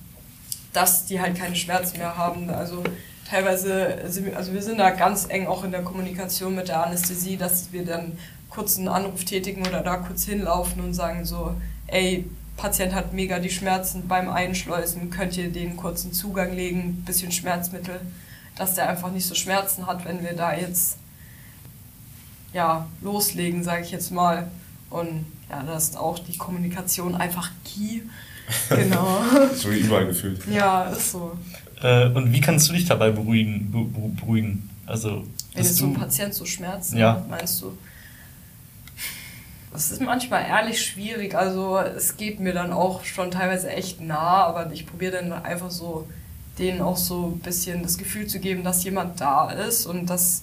dass 0.73 1.07
die 1.07 1.21
halt 1.21 1.37
keine 1.37 1.57
Schmerzen 1.57 1.99
mehr 1.99 2.17
haben. 2.17 2.51
Also 2.51 2.85
teilweise, 3.29 3.99
sind 4.07 4.27
wir, 4.27 4.37
also 4.37 4.53
wir 4.53 4.63
sind 4.63 4.79
da 4.79 4.91
ganz 4.91 5.27
eng 5.29 5.47
auch 5.47 5.65
in 5.65 5.71
der 5.71 5.83
Kommunikation 5.83 6.55
mit 6.55 6.69
der 6.69 6.85
Anästhesie, 6.87 7.37
dass 7.37 7.73
wir 7.73 7.85
dann 7.85 8.19
kurz 8.51 8.79
einen 8.79 8.89
Anruf 8.89 9.25
tätigen 9.25 9.67
oder 9.67 9.81
da 9.81 9.97
kurz 9.97 10.25
hinlaufen 10.25 10.83
und 10.83 10.95
sagen 10.95 11.25
so, 11.25 11.55
ey, 11.87 12.25
Patient 12.59 12.95
hat 12.95 13.15
mega 13.15 13.39
die 13.39 13.51
Schmerzen 13.51 14.07
beim 14.07 14.29
Einschleusen, 14.29 15.11
könnt 15.11 15.37
ihr 15.39 15.51
den 15.51 15.77
kurzen 15.77 16.13
Zugang 16.13 16.53
legen, 16.55 17.03
bisschen 17.07 17.33
Schmerzmittel, 17.33 18.01
dass 18.57 18.75
der 18.75 18.89
einfach 18.89 19.11
nicht 19.11 19.27
so 19.27 19.35
Schmerzen 19.35 19.87
hat, 19.87 20.05
wenn 20.05 20.23
wir 20.23 20.35
da 20.35 20.55
jetzt 20.55 20.99
ja, 22.53 22.87
loslegen, 23.01 23.63
sage 23.63 23.85
ich 23.85 23.93
jetzt 23.93 24.11
mal. 24.11 24.51
Und 24.91 25.27
ja, 25.49 25.63
da 25.63 25.77
ist 25.77 25.97
auch 25.97 26.19
die 26.19 26.37
Kommunikation 26.37 27.15
einfach 27.15 27.51
key. 27.65 28.03
Genau. 28.71 29.21
so 29.55 29.71
wie 29.71 29.81
überall 29.81 30.07
gefühlt. 30.07 30.41
Ja, 30.51 30.85
ist 30.85 31.13
so. 31.13 31.37
Äh, 31.83 32.09
und 32.09 32.33
wie 32.33 32.41
kannst 32.41 32.67
du 32.71 32.73
dich 32.73 32.87
dabei 32.87 33.11
beruhigen? 33.11 33.71
beruhigen? 34.19 34.71
Also, 34.87 35.27
Wenn 35.53 35.65
jetzt 35.65 35.77
so 35.77 35.85
ein 35.85 35.93
Patient 35.93 36.33
so 36.33 36.47
Schmerzen 36.47 36.97
ja. 36.97 37.13
hat, 37.13 37.29
meinst 37.29 37.61
du? 37.61 37.77
Das 39.73 39.91
ist 39.91 40.01
manchmal 40.01 40.45
ehrlich 40.45 40.83
schwierig. 40.83 41.35
Also 41.35 41.79
es 41.79 42.17
geht 42.17 42.41
mir 42.41 42.53
dann 42.53 42.73
auch 42.73 43.05
schon 43.05 43.31
teilweise 43.31 43.71
echt 43.71 44.01
nah, 44.01 44.45
aber 44.45 44.73
ich 44.73 44.87
probiere 44.87 45.13
dann 45.13 45.33
einfach 45.33 45.71
so 45.71 46.09
denen 46.59 46.81
auch 46.81 46.97
so 46.97 47.27
ein 47.27 47.39
bisschen 47.39 47.83
das 47.83 47.99
Gefühl 47.99 48.27
zu 48.27 48.41
geben, 48.41 48.65
dass 48.65 48.83
jemand 48.85 49.21
da 49.21 49.51
ist 49.51 49.87
und 49.87 50.07
dass 50.07 50.43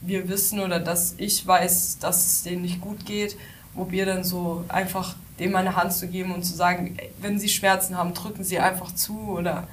wir 0.00 0.28
wissen 0.28 0.60
oder 0.60 0.80
dass 0.80 1.14
ich 1.18 1.46
weiß, 1.46 1.98
dass 1.98 2.26
es 2.26 2.42
denen 2.42 2.62
nicht 2.62 2.80
gut 2.80 3.04
geht. 3.04 3.36
Probiere 3.74 4.06
dann 4.06 4.24
so 4.24 4.64
einfach 4.68 5.16
dem 5.38 5.52
meine 5.52 5.76
Hand 5.76 5.92
zu 5.92 6.08
geben 6.08 6.32
und 6.32 6.44
zu 6.44 6.54
sagen, 6.54 6.96
wenn 7.20 7.38
sie 7.38 7.48
Schmerzen 7.48 7.96
haben, 7.96 8.14
drücken 8.14 8.44
sie 8.44 8.58
einfach 8.58 8.94
zu 8.94 9.18
oder 9.18 9.66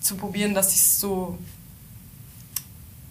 zu 0.00 0.16
probieren, 0.16 0.54
dass 0.54 0.72
ich 0.74 0.80
es 0.80 1.00
so 1.00 1.38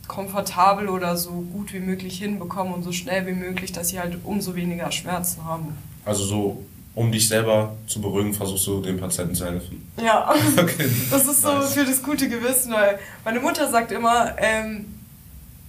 komfortabel 0.07 0.89
oder 0.89 1.17
so 1.17 1.31
gut 1.31 1.73
wie 1.73 1.79
möglich 1.79 2.17
hinbekommen 2.19 2.73
und 2.73 2.83
so 2.83 2.91
schnell 2.91 3.27
wie 3.27 3.33
möglich, 3.33 3.71
dass 3.71 3.89
sie 3.89 3.99
halt 3.99 4.17
umso 4.23 4.55
weniger 4.55 4.91
Schmerzen 4.91 5.43
haben. 5.43 5.77
Also 6.05 6.23
so, 6.23 6.63
um 6.95 7.11
dich 7.11 7.27
selber 7.27 7.75
zu 7.87 8.01
beruhigen, 8.01 8.33
versuchst 8.33 8.65
du 8.67 8.81
dem 8.81 8.99
Patienten 8.99 9.35
zu 9.35 9.45
helfen. 9.45 9.87
Ja, 10.03 10.33
okay. 10.57 10.89
das 11.11 11.27
ist 11.27 11.41
so 11.41 11.53
nice. 11.53 11.73
für 11.73 11.85
das 11.85 12.01
gute 12.01 12.29
Gewissen, 12.29 12.71
weil 12.71 12.99
meine 13.25 13.39
Mutter 13.39 13.69
sagt 13.69 13.91
immer, 13.91 14.35
ähm, 14.37 14.85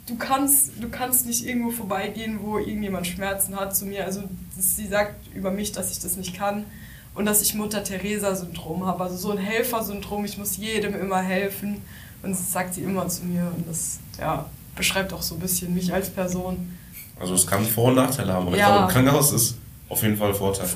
du 0.07 0.17
kannst, 0.17 0.73
du 0.81 0.89
kannst 0.89 1.27
nicht 1.27 1.45
irgendwo 1.45 1.71
vorbeigehen, 1.71 2.39
wo 2.43 2.59
irgendjemand 2.59 3.07
Schmerzen 3.07 3.57
hat 3.57 3.77
zu 3.77 3.87
mir. 3.87 4.05
Also 4.05 4.23
sie 4.59 4.87
sagt 4.87 5.35
über 5.35 5.51
mich, 5.51 5.73
dass 5.73 5.91
ich 5.91 5.99
das 5.99 6.17
nicht 6.17 6.35
kann 6.35 6.65
und 7.15 7.27
dass 7.27 7.43
ich 7.43 7.55
Mutter-Theresa-Syndrom 7.55 8.87
habe. 8.87 9.05
Also 9.05 9.17
so 9.17 9.33
ein 9.33 9.39
Helfersyndrom, 9.39 10.25
ich 10.25 10.39
muss 10.39 10.57
jedem 10.57 10.95
immer 10.95 11.21
helfen. 11.21 11.83
Und 12.23 12.31
das 12.31 12.53
sagt 12.53 12.75
sie 12.75 12.83
immer 12.83 13.09
zu 13.09 13.25
mir 13.25 13.53
und 13.57 13.69
das 13.69 13.99
ja, 14.19 14.49
beschreibt 14.75 15.13
auch 15.13 15.23
so 15.23 15.37
ein 15.37 15.41
bisschen 15.41 15.75
mich 15.75 15.93
als 15.93 16.11
Person. 16.11 16.77
Also 17.19 17.35
es 17.35 17.47
kann 17.47 17.65
Vor- 17.65 17.89
und 17.89 17.97
Nachteile 17.97 18.33
haben, 18.33 18.47
aber 18.47 18.57
ja. 18.57 18.65
ich 18.65 18.73
glaube, 18.73 18.85
im 18.85 18.93
Krankenhaus 18.93 19.33
ist 19.33 19.57
auf 19.89 20.03
jeden 20.03 20.17
Fall 20.17 20.29
ein 20.29 20.35
Vorteil. 20.35 20.69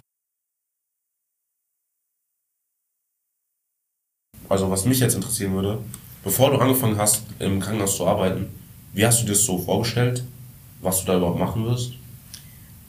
Also 4.48 4.70
was 4.70 4.84
mich 4.84 5.00
jetzt 5.00 5.14
interessieren 5.14 5.54
würde, 5.54 5.78
bevor 6.22 6.50
du 6.50 6.58
angefangen 6.58 6.98
hast, 6.98 7.22
im 7.38 7.58
Krankenhaus 7.60 7.96
zu 7.96 8.06
arbeiten, 8.06 8.54
wie 8.92 9.06
hast 9.06 9.22
du 9.22 9.24
dir 9.24 9.32
das 9.32 9.44
so 9.44 9.58
vorgestellt, 9.58 10.24
was 10.82 11.00
du 11.00 11.06
da 11.06 11.16
überhaupt 11.16 11.38
machen 11.38 11.64
wirst? 11.64 11.92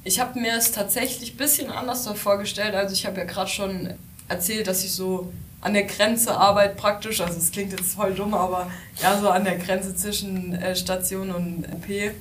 Ich 0.03 0.19
habe 0.19 0.39
mir 0.39 0.57
es 0.57 0.71
tatsächlich 0.71 1.33
ein 1.33 1.37
bisschen 1.37 1.69
anders 1.71 2.05
vorgestellt. 2.15 2.75
Also 2.75 2.93
ich 2.93 3.05
habe 3.05 3.19
ja 3.19 3.23
gerade 3.23 3.49
schon 3.49 3.93
erzählt, 4.27 4.67
dass 4.67 4.83
ich 4.83 4.91
so 4.91 5.31
an 5.63 5.73
der 5.73 5.83
Grenze 5.83 6.35
arbeite 6.35 6.75
praktisch. 6.75 7.21
Also 7.21 7.39
es 7.39 7.51
klingt 7.51 7.71
jetzt 7.71 7.93
voll 7.93 8.13
dumm, 8.13 8.33
aber 8.33 8.69
ja, 9.01 9.17
so 9.17 9.29
an 9.29 9.45
der 9.45 9.57
Grenze 9.57 9.95
zwischen 9.95 10.53
äh, 10.53 10.75
Station 10.75 11.31
und 11.31 11.63
MP. 11.63 12.11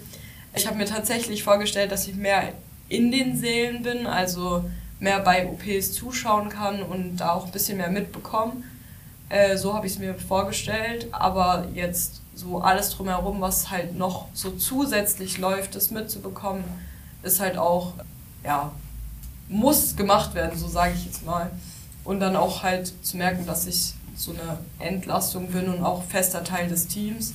Ich 0.55 0.67
habe 0.67 0.77
mir 0.77 0.87
tatsächlich 0.87 1.43
vorgestellt, 1.43 1.91
dass 1.91 2.07
ich 2.07 2.15
mehr 2.15 2.53
in 2.89 3.11
den 3.11 3.37
Sälen 3.37 3.83
bin, 3.83 4.07
also 4.07 4.65
mehr 5.01 5.19
bei 5.21 5.49
OPs 5.49 5.93
zuschauen 5.93 6.51
kann 6.51 6.83
und 6.83 7.17
da 7.17 7.33
auch 7.33 7.47
ein 7.47 7.51
bisschen 7.51 7.79
mehr 7.79 7.91
mitbekomme. 7.91 8.63
Äh, 9.29 9.57
so 9.57 9.75
habe 9.75 9.87
ich 9.87 9.95
es 9.95 9.99
mir 9.99 10.15
vorgestellt, 10.15 11.09
aber 11.11 11.67
jetzt 11.75 12.21
so 12.35 12.61
alles 12.61 12.91
drumherum, 12.91 13.41
was 13.41 13.71
halt 13.71 13.97
noch 13.97 14.29
so 14.35 14.53
zusätzlich 14.53 15.39
läuft, 15.39 15.75
das 15.75 15.91
mitzubekommen, 15.91 16.63
ist 17.25 17.41
halt 17.41 17.59
auch, 17.59 17.95
ja, 18.45 18.71
muss 19.49 19.97
gemacht 19.97 20.35
werden, 20.35 20.57
so 20.57 20.69
sage 20.69 20.95
ich 20.95 21.07
jetzt 21.07 21.27
mal 21.27 21.51
und 22.05 22.21
dann 22.21 22.37
auch 22.37 22.63
halt 22.63 22.93
zu 23.03 23.17
merken, 23.17 23.47
dass 23.47 23.67
ich 23.67 23.95
so 24.17 24.33
eine 24.33 24.59
Entlastung 24.79 25.49
bin 25.49 25.69
und 25.69 25.83
auch 25.83 26.05
fester 26.05 26.45
Teil 26.45 26.69
des 26.69 26.87
Teams. 26.87 27.35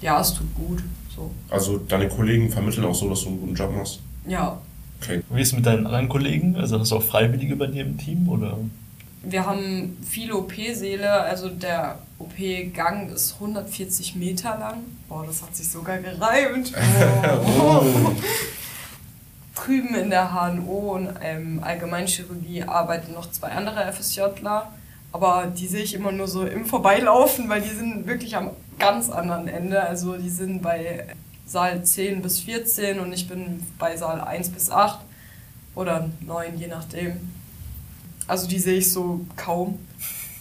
Ja, 0.00 0.20
es 0.20 0.34
tut 0.34 0.54
gut. 0.54 0.82
So. 1.14 1.30
Also 1.48 1.78
deine 1.78 2.08
Kollegen 2.08 2.50
vermitteln 2.50 2.84
auch 2.84 2.94
so, 2.94 3.08
dass 3.08 3.22
du 3.22 3.28
einen 3.28 3.40
guten 3.40 3.54
Job 3.54 3.74
machst? 3.74 4.00
Ja. 4.26 4.60
Okay. 5.00 5.22
Wie 5.30 5.40
ist 5.40 5.48
es 5.48 5.54
mit 5.54 5.66
deinen 5.66 5.86
anderen 5.86 6.08
Kollegen? 6.08 6.56
Also 6.56 6.78
hast 6.78 6.90
du 6.90 6.96
auch 6.96 7.02
Freiwillige 7.02 7.56
bei 7.56 7.66
dir 7.66 7.82
im 7.82 7.96
Team? 7.96 8.28
Oder? 8.28 8.58
Wir 9.22 9.46
haben 9.46 9.96
viele 10.08 10.36
OP-Säle, 10.36 11.10
also 11.10 11.48
der 11.48 11.98
OP-Gang 12.18 13.10
ist 13.10 13.34
140 13.34 14.14
Meter 14.16 14.58
lang. 14.58 14.82
Boah, 15.08 15.24
das 15.26 15.42
hat 15.42 15.56
sich 15.56 15.68
sogar 15.68 15.98
gereimt. 15.98 16.72
Oh. 17.58 17.82
oh 17.82 18.12
drüben 19.56 19.94
in 19.94 20.10
der 20.10 20.32
HNO 20.32 20.94
und 20.94 21.08
ähm, 21.20 21.60
Allgemeinchirurgie 21.64 22.62
arbeiten 22.62 23.12
noch 23.14 23.30
zwei 23.30 23.48
andere 23.48 23.92
FSJler, 23.92 24.70
aber 25.12 25.46
die 25.46 25.66
sehe 25.66 25.82
ich 25.82 25.94
immer 25.94 26.12
nur 26.12 26.28
so 26.28 26.46
im 26.46 26.66
Vorbeilaufen, 26.66 27.48
weil 27.48 27.62
die 27.62 27.74
sind 27.74 28.06
wirklich 28.06 28.36
am 28.36 28.50
ganz 28.78 29.10
anderen 29.10 29.48
Ende. 29.48 29.80
Also 29.80 30.16
die 30.16 30.30
sind 30.30 30.62
bei 30.62 31.06
Saal 31.46 31.84
10 31.84 32.22
bis 32.22 32.40
14 32.40 33.00
und 33.00 33.12
ich 33.12 33.26
bin 33.26 33.62
bei 33.78 33.96
Saal 33.96 34.20
1 34.20 34.50
bis 34.50 34.70
8 34.70 34.98
oder 35.74 36.10
9, 36.20 36.58
je 36.58 36.66
nachdem. 36.66 37.32
Also 38.26 38.46
die 38.46 38.58
sehe 38.58 38.78
ich 38.78 38.92
so 38.92 39.24
kaum. 39.36 39.78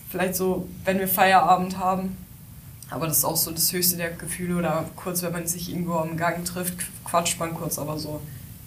Vielleicht 0.09 0.35
so, 0.35 0.67
wenn 0.83 0.99
wir 0.99 1.07
Feierabend 1.07 1.77
haben. 1.77 2.17
Aber 2.89 3.07
das 3.07 3.19
ist 3.19 3.25
auch 3.25 3.35
so 3.35 3.51
das 3.51 3.71
höchste 3.71 3.97
der 3.97 4.11
Gefühle 4.11 4.57
oder 4.57 4.85
kurz, 4.95 5.21
wenn 5.23 5.31
man 5.31 5.47
sich 5.47 5.69
irgendwo 5.69 5.95
am 5.95 6.17
Gang 6.17 6.45
trifft, 6.45 6.85
quatscht 7.03 7.39
man 7.39 7.55
kurz, 7.55 7.79
aber 7.79 7.97
so 7.97 8.21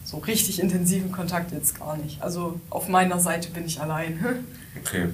so 0.09 0.17
richtig 0.17 0.59
intensiven 0.59 1.13
Kontakt 1.13 1.53
jetzt 1.53 1.79
gar 1.79 1.99
nicht. 1.99 2.23
Also 2.23 2.59
auf 2.71 2.89
meiner 2.89 3.19
Seite 3.19 3.51
bin 3.51 3.67
ich 3.67 3.81
allein. 3.81 4.19
Okay. 4.85 5.09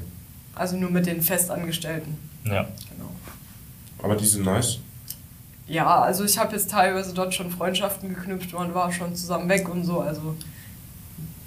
Also 0.54 0.76
nur 0.76 0.90
mit 0.90 1.06
den 1.06 1.22
Festangestellten. 1.22 2.18
Ja. 2.44 2.68
Genau. 2.90 3.10
Aber 4.02 4.14
die 4.14 4.26
sind 4.26 4.44
nice. 4.44 4.78
Ja, 5.66 6.02
also 6.02 6.22
ich 6.22 6.36
habe 6.36 6.54
jetzt 6.54 6.70
teilweise 6.70 7.14
dort 7.14 7.32
schon 7.32 7.50
Freundschaften 7.50 8.10
geknüpft, 8.10 8.52
man 8.52 8.74
war 8.74 8.92
schon 8.92 9.16
zusammen 9.16 9.48
weg 9.48 9.66
und 9.70 9.84
so. 9.84 10.00
Also 10.00 10.36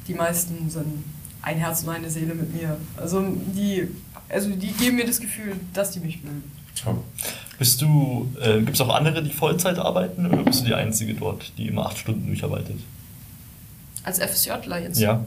die 0.08 0.16
meisten 0.16 0.68
sind 0.72 1.04
ein 1.44 1.58
Herz 1.58 1.84
und 1.84 1.90
eine 1.90 2.10
Seele 2.10 2.34
mit 2.34 2.56
mir. 2.56 2.76
Also 2.96 3.24
die, 3.56 3.88
also 4.30 4.50
die 4.50 4.72
geben 4.72 4.96
mir 4.96 5.06
das 5.06 5.20
Gefühl, 5.20 5.58
dass 5.76 5.92
die 5.92 6.00
mich 6.00 6.24
mögen. 6.24 6.52
Bist 7.60 7.82
du, 7.84 8.34
äh, 8.42 8.58
gibt 8.62 8.74
es 8.74 8.82
auch 8.82 8.90
andere, 8.96 9.22
die 9.22 9.32
Vollzeit 9.32 9.78
arbeiten 9.78 10.26
oder 10.26 10.44
bist 10.44 10.62
du 10.62 10.66
die 10.66 10.74
Einzige 10.74 11.14
dort, 11.14 11.54
die 11.60 11.68
immer 11.68 11.86
acht 11.86 12.00
Stunden 12.00 12.26
durcharbeitet? 12.26 12.78
Als 14.08 14.20
FSJler 14.20 14.80
jetzt? 14.80 15.00
Ja. 15.00 15.26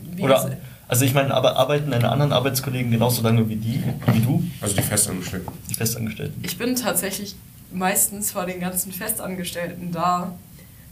Wie 0.00 0.22
Oder, 0.22 0.56
also 0.88 1.04
ich 1.04 1.12
meine, 1.12 1.34
aber 1.34 1.56
arbeiten 1.56 1.90
deine 1.90 2.08
anderen 2.10 2.32
Arbeitskollegen 2.32 2.90
genauso 2.90 3.20
lange 3.22 3.46
wie 3.50 3.56
die, 3.56 3.82
wie 4.12 4.20
du? 4.20 4.42
Also 4.62 4.74
die 4.74 4.82
Festangestellten. 4.82 5.52
Die 5.68 5.74
Festangestellten. 5.74 6.40
Ich 6.42 6.56
bin 6.56 6.74
tatsächlich 6.74 7.36
meistens 7.70 8.30
vor 8.32 8.46
den 8.46 8.60
ganzen 8.60 8.92
Festangestellten 8.92 9.92
da. 9.92 10.32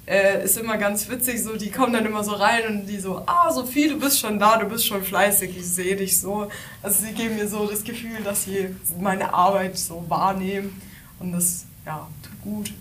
Äh, 0.07 0.44
ist 0.44 0.59
immer 0.59 0.76
ganz 0.76 1.09
witzig, 1.09 1.42
so 1.42 1.57
die 1.57 1.70
kommen 1.70 1.92
dann 1.94 2.05
immer 2.05 2.22
so 2.22 2.33
rein 2.33 2.61
und 2.68 2.87
die 2.87 2.98
so, 3.00 3.22
ah, 3.26 3.50
Sophie, 3.50 3.88
du 3.88 3.98
bist 3.98 4.20
schon 4.20 4.38
da, 4.38 4.59
du 4.59 4.66
bist 4.68 4.87
schon 4.87 5.02
fleißig, 5.02 5.57
ich 5.57 5.66
sehe 5.66 5.96
dich 5.96 6.20
so. 6.20 6.48
Also 6.83 7.05
sie 7.07 7.12
geben 7.12 7.37
mir 7.37 7.48
so 7.48 7.66
das 7.66 7.83
Gefühl, 7.83 8.18
dass 8.22 8.44
sie 8.44 8.68
meine 9.00 9.33
Arbeit 9.33 9.76
so 9.79 10.05
wahrnehmen 10.09 10.81
und 11.18 11.33
das, 11.33 11.64
ja, 11.87 12.07
tut 12.22 12.42
gut. 12.42 12.72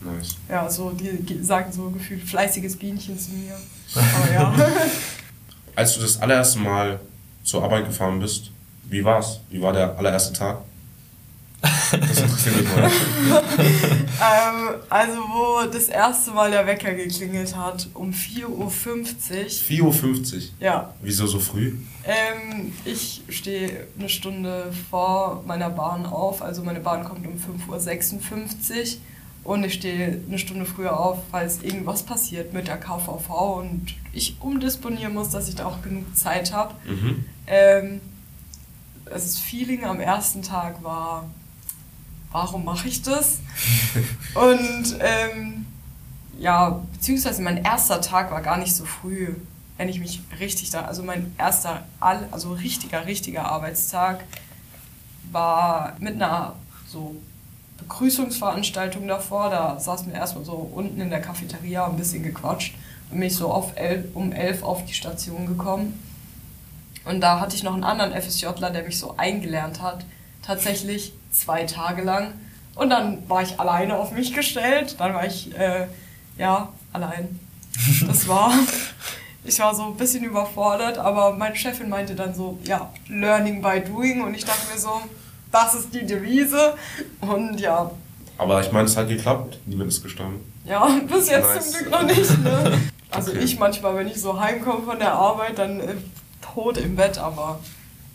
Nice. 0.00 0.36
Ja, 0.48 0.70
so, 0.70 0.90
die 0.92 1.22
ge- 1.22 1.42
sagen 1.42 1.70
so 1.72 1.90
gefühlt 1.90 2.22
fleißiges 2.22 2.76
Bienchen 2.76 3.18
zu 3.18 3.32
mir. 3.32 3.56
Aber 3.94 4.32
ja. 4.32 4.54
Als 5.76 5.94
du 5.94 6.00
das 6.00 6.20
allererste 6.20 6.58
Mal 6.58 7.00
zur 7.42 7.62
Arbeit 7.64 7.86
gefahren 7.86 8.20
bist, 8.20 8.50
wie 8.84 9.04
war's? 9.04 9.40
Wie 9.50 9.60
war 9.62 9.72
der 9.72 9.96
allererste 9.96 10.32
Tag? 10.32 10.58
Das 11.62 12.20
interessiert 12.20 12.56
mich 12.56 12.68
mal. 12.74 12.84
ähm, 13.30 14.80
also, 14.88 15.16
wo 15.18 15.66
das 15.70 15.88
erste 15.88 16.30
Mal 16.30 16.50
der 16.50 16.66
Wecker 16.66 16.92
geklingelt 16.94 17.54
hat, 17.56 17.88
um 17.94 18.12
4.50 18.12 18.46
Uhr. 18.48 18.68
4.50 18.70 20.34
Uhr. 20.34 20.42
Ja, 20.60 20.94
Wieso 21.02 21.26
so 21.26 21.38
früh? 21.38 21.74
ähm, 22.04 22.72
ich 22.84 23.22
stehe 23.28 23.86
eine 23.98 24.08
Stunde 24.08 24.72
vor 24.90 25.42
meiner 25.46 25.70
Bahn 25.70 26.06
auf. 26.06 26.40
Also, 26.42 26.62
meine 26.62 26.80
Bahn 26.80 27.04
kommt 27.04 27.26
um 27.26 27.34
5.56 27.34 27.68
Uhr. 27.68 29.00
Und 29.42 29.64
ich 29.64 29.74
stehe 29.74 30.20
eine 30.28 30.38
Stunde 30.38 30.66
früher 30.66 30.98
auf, 30.98 31.18
falls 31.30 31.62
irgendwas 31.62 32.02
passiert 32.02 32.52
mit 32.52 32.68
der 32.68 32.76
KVV 32.76 33.30
und 33.58 33.94
ich 34.12 34.36
umdisponieren 34.40 35.14
muss, 35.14 35.30
dass 35.30 35.48
ich 35.48 35.54
da 35.54 35.66
auch 35.66 35.82
genug 35.82 36.16
Zeit 36.16 36.52
habe. 36.52 36.74
Mhm. 36.86 37.24
Ähm, 37.46 38.00
das 39.06 39.38
Feeling 39.38 39.84
am 39.84 39.98
ersten 40.00 40.42
Tag 40.42 40.82
war, 40.84 41.28
warum 42.30 42.64
mache 42.64 42.88
ich 42.88 43.02
das? 43.02 43.40
Und 44.34 44.96
ähm, 45.00 45.66
ja, 46.38 46.80
beziehungsweise 46.92 47.42
mein 47.42 47.64
erster 47.64 48.00
Tag 48.00 48.30
war 48.30 48.40
gar 48.40 48.56
nicht 48.56 48.74
so 48.74 48.84
früh, 48.84 49.34
wenn 49.76 49.88
ich 49.88 49.98
mich 49.98 50.20
richtig 50.38 50.70
da, 50.70 50.82
also 50.82 51.02
mein 51.02 51.34
erster, 51.38 51.84
all, 51.98 52.28
also 52.30 52.52
richtiger, 52.52 53.06
richtiger 53.06 53.46
Arbeitstag 53.46 54.24
war 55.32 55.96
mit 55.98 56.14
einer 56.14 56.54
so 56.86 57.16
Begrüßungsveranstaltung 57.80 59.06
davor. 59.08 59.50
Da 59.50 59.78
saßen 59.78 60.12
wir 60.12 60.14
erstmal 60.14 60.44
so 60.44 60.52
unten 60.52 61.00
in 61.00 61.10
der 61.10 61.20
Cafeteria, 61.20 61.86
ein 61.86 61.96
bisschen 61.96 62.22
gequatscht 62.22 62.74
und 63.10 63.18
bin 63.18 63.26
ich 63.26 63.36
so 63.36 63.50
auf 63.50 63.76
elf, 63.76 64.06
um 64.14 64.32
elf 64.32 64.62
auf 64.62 64.84
die 64.84 64.94
Station 64.94 65.46
gekommen. 65.46 66.00
Und 67.04 67.20
da 67.20 67.40
hatte 67.40 67.56
ich 67.56 67.62
noch 67.62 67.74
einen 67.74 67.84
anderen 67.84 68.12
FSJler, 68.12 68.70
der 68.70 68.84
mich 68.84 68.98
so 68.98 69.14
eingelernt 69.16 69.82
hat. 69.82 70.04
Tatsächlich 70.42 71.12
zwei 71.32 71.64
Tage 71.64 72.02
lang. 72.02 72.34
Und 72.74 72.90
dann 72.90 73.28
war 73.28 73.42
ich 73.42 73.58
alleine 73.58 73.96
auf 73.96 74.12
mich 74.12 74.32
gestellt. 74.34 74.96
Dann 74.98 75.14
war 75.14 75.26
ich, 75.26 75.56
äh, 75.58 75.86
ja, 76.38 76.68
allein. 76.92 77.40
Das 78.06 78.28
war, 78.28 78.52
ich 79.44 79.58
war 79.58 79.74
so 79.74 79.84
ein 79.86 79.96
bisschen 79.96 80.24
überfordert, 80.24 80.98
aber 80.98 81.32
meine 81.32 81.56
Chefin 81.56 81.88
meinte 81.88 82.14
dann 82.14 82.34
so, 82.34 82.58
ja, 82.64 82.92
Learning 83.08 83.62
by 83.62 83.80
Doing. 83.80 84.22
Und 84.22 84.34
ich 84.34 84.44
dachte 84.44 84.72
mir 84.72 84.78
so, 84.78 85.00
das 85.52 85.74
ist 85.74 85.94
die 85.94 86.06
Devise. 86.06 86.74
Und 87.20 87.58
ja, 87.60 87.90
Aber 88.38 88.60
ich 88.60 88.70
meine, 88.72 88.86
es 88.86 88.96
hat 88.96 89.08
geklappt. 89.08 89.58
Niemand 89.66 89.90
ist 89.90 90.02
gestorben. 90.02 90.40
ja, 90.64 90.86
bis 91.08 91.28
jetzt 91.30 91.54
Nice. 91.54 91.70
zum 91.72 91.80
Glück 91.80 91.90
noch 91.92 92.02
nicht. 92.02 92.38
Ne? 92.44 92.78
Also 93.12 93.32
Okay. 93.32 93.40
ich 93.42 93.58
manchmal, 93.58 93.96
wenn 93.96 94.06
ich 94.06 94.20
so 94.20 94.38
heimkomme 94.40 94.84
von 94.84 94.98
der 95.00 95.12
Arbeit, 95.14 95.58
dann 95.58 95.80
äh, 95.80 95.94
tot 96.40 96.76
im 96.78 96.94
Bett, 96.94 97.18
aber 97.18 97.58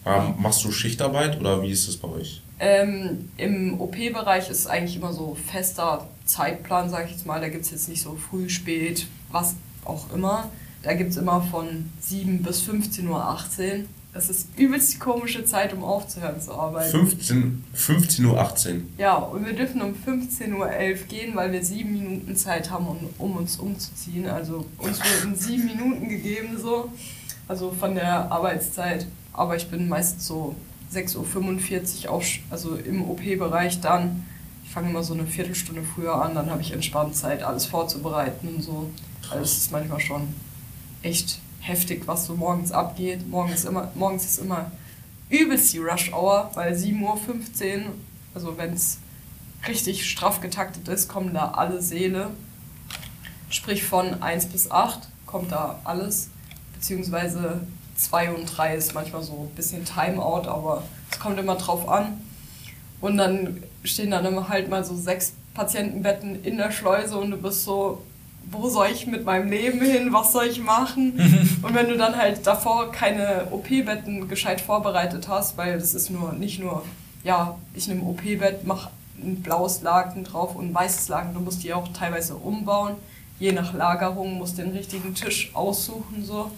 Ähm, 0.05 0.35
machst 0.37 0.63
du 0.63 0.71
Schichtarbeit 0.71 1.37
oder 1.37 1.61
wie 1.61 1.69
ist 1.71 1.89
es 1.89 1.97
bei 1.97 2.07
euch? 2.07 2.41
ähm, 2.61 3.29
im 3.35 3.81
OP-Bereich 3.81 4.49
ist 4.49 4.67
eigentlich 4.67 4.95
immer 4.95 5.11
so 5.11 5.35
fester 5.51 6.07
Zeitplan, 6.25 6.89
sage 6.89 7.07
ich 7.07 7.11
jetzt 7.11 7.25
mal. 7.25 7.41
Da 7.41 7.49
gibt 7.49 7.65
es 7.65 7.71
jetzt 7.71 7.89
nicht 7.89 8.01
so 8.01 8.15
früh, 8.15 8.47
spät, 8.49 9.05
was 9.33 9.55
auch 9.83 10.05
immer. 10.13 10.49
Da 10.81 10.93
gibt 10.93 11.11
es 11.11 11.17
immer 11.17 11.41
von 11.41 11.91
7 11.99 12.41
bis 12.41 12.61
15.18 12.61 13.09
Uhr. 13.09 13.85
Das 14.15 14.29
ist 14.29 14.47
übelst 14.57 14.93
die 14.93 14.97
komische 14.97 15.43
Zeit, 15.43 15.73
um 15.73 15.83
aufzuhören 15.83 16.39
zu 16.39 16.53
arbeiten. 16.53 16.89
15, 16.89 17.63
15.18 17.75 18.23
Uhr. 18.25 18.81
Ja, 18.97 19.15
und 19.15 19.45
wir 19.45 19.51
dürfen 19.51 19.81
um 19.81 19.93
15.11 19.93 20.53
Uhr 20.53 20.93
gehen, 21.09 21.35
weil 21.35 21.51
wir 21.51 21.61
sieben 21.61 21.91
Minuten 21.91 22.33
Zeit 22.37 22.71
haben, 22.71 22.87
um, 22.87 22.97
um 23.17 23.35
uns 23.35 23.57
umzuziehen. 23.57 24.29
Also 24.29 24.65
uns 24.77 24.99
wurden 24.99 25.35
sieben 25.35 25.65
Minuten 25.65 26.07
gegeben, 26.07 26.57
so. 26.57 26.93
Also 27.49 27.71
von 27.77 27.93
der 27.93 28.31
Arbeitszeit. 28.31 29.05
Aber 29.33 29.57
ich 29.57 29.67
bin 29.67 29.89
meist 29.89 30.21
so 30.21 30.55
6.45 30.93 32.05
Uhr 32.05 32.11
auch, 32.11 32.23
also 32.49 32.75
im 32.75 33.01
OP-Bereich 33.09 33.81
dann. 33.81 34.25
Ich 34.63 34.71
fange 34.71 34.91
immer 34.91 35.03
so 35.03 35.13
eine 35.13 35.27
Viertelstunde 35.27 35.83
früher 35.83 36.15
an, 36.23 36.35
dann 36.35 36.49
habe 36.49 36.61
ich 36.61 36.71
entspannt 36.71 37.17
Zeit, 37.17 37.43
alles 37.43 37.65
vorzubereiten 37.65 38.47
und 38.47 38.61
so. 38.61 38.89
Also 39.29 39.43
es 39.43 39.57
ist 39.57 39.71
manchmal 39.73 39.99
schon 39.99 40.29
echt 41.01 41.39
heftig, 41.65 42.07
was 42.07 42.25
so 42.25 42.35
morgens 42.35 42.71
abgeht. 42.71 43.27
Morgens, 43.27 43.55
ist 43.55 43.65
immer, 43.65 43.91
morgens 43.95 44.25
ist 44.25 44.39
immer 44.39 44.71
übelst 45.29 45.73
die 45.73 45.79
Rush 45.79 46.13
Hour, 46.13 46.51
weil 46.53 46.73
7.15 46.73 47.01
Uhr, 47.01 47.91
also 48.33 48.57
wenn 48.57 48.73
es 48.73 48.99
richtig 49.67 50.09
straff 50.09 50.41
getaktet 50.41 50.87
ist, 50.87 51.07
kommen 51.07 51.33
da 51.33 51.51
alle 51.51 51.81
Seele. 51.81 52.29
Sprich 53.49 53.83
von 53.83 54.21
1 54.21 54.47
bis 54.47 54.69
8 54.69 55.07
kommt 55.25 55.51
da 55.51 55.79
alles, 55.83 56.29
beziehungsweise 56.73 57.61
2 57.95 58.31
und 58.31 58.45
3 58.45 58.75
ist 58.75 58.93
manchmal 58.93 59.23
so 59.23 59.49
ein 59.49 59.55
bisschen 59.55 59.85
Timeout, 59.85 60.47
aber 60.47 60.83
es 61.11 61.19
kommt 61.19 61.39
immer 61.39 61.55
drauf 61.55 61.87
an. 61.89 62.21
Und 63.01 63.17
dann 63.17 63.63
stehen 63.83 64.11
dann 64.11 64.25
immer 64.25 64.49
halt 64.49 64.69
mal 64.69 64.83
so 64.83 64.95
sechs 64.95 65.33
Patientenbetten 65.53 66.43
in 66.43 66.57
der 66.57 66.71
Schleuse 66.71 67.17
und 67.17 67.31
du 67.31 67.37
bist 67.37 67.63
so, 67.63 68.03
wo 68.51 68.69
soll 68.69 68.87
ich 68.93 69.07
mit 69.07 69.25
meinem 69.25 69.49
Leben 69.49 69.81
hin, 69.81 70.13
was 70.13 70.31
soll 70.31 70.45
ich 70.45 70.61
machen? 70.61 71.13
und 71.61 71.73
wenn 71.73 71.87
du 71.87 71.97
dann 71.97 72.15
halt 72.15 72.45
davor 72.45 72.91
keine 72.91 73.47
OP-Betten 73.51 74.27
gescheit 74.27 74.61
vorbereitet 74.61 75.27
hast, 75.27 75.57
weil 75.57 75.79
das 75.79 75.93
ist 75.93 76.09
nur 76.09 76.33
nicht 76.33 76.59
nur, 76.59 76.83
ja, 77.23 77.57
ich 77.73 77.87
nehme 77.87 78.03
OP-Bett, 78.03 78.65
mache 78.65 78.89
ein 79.21 79.41
blaues 79.41 79.81
Laken 79.81 80.23
drauf 80.23 80.55
und 80.55 80.69
ein 80.69 80.73
weißes 80.73 81.07
Laken, 81.07 81.33
du 81.33 81.39
musst 81.39 81.63
die 81.63 81.73
auch 81.73 81.87
teilweise 81.93 82.35
umbauen, 82.35 82.95
je 83.39 83.51
nach 83.51 83.73
Lagerung, 83.73 84.37
musst 84.37 84.57
den 84.57 84.71
richtigen 84.71 85.15
Tisch 85.15 85.51
aussuchen, 85.53 86.23
so. 86.23 86.51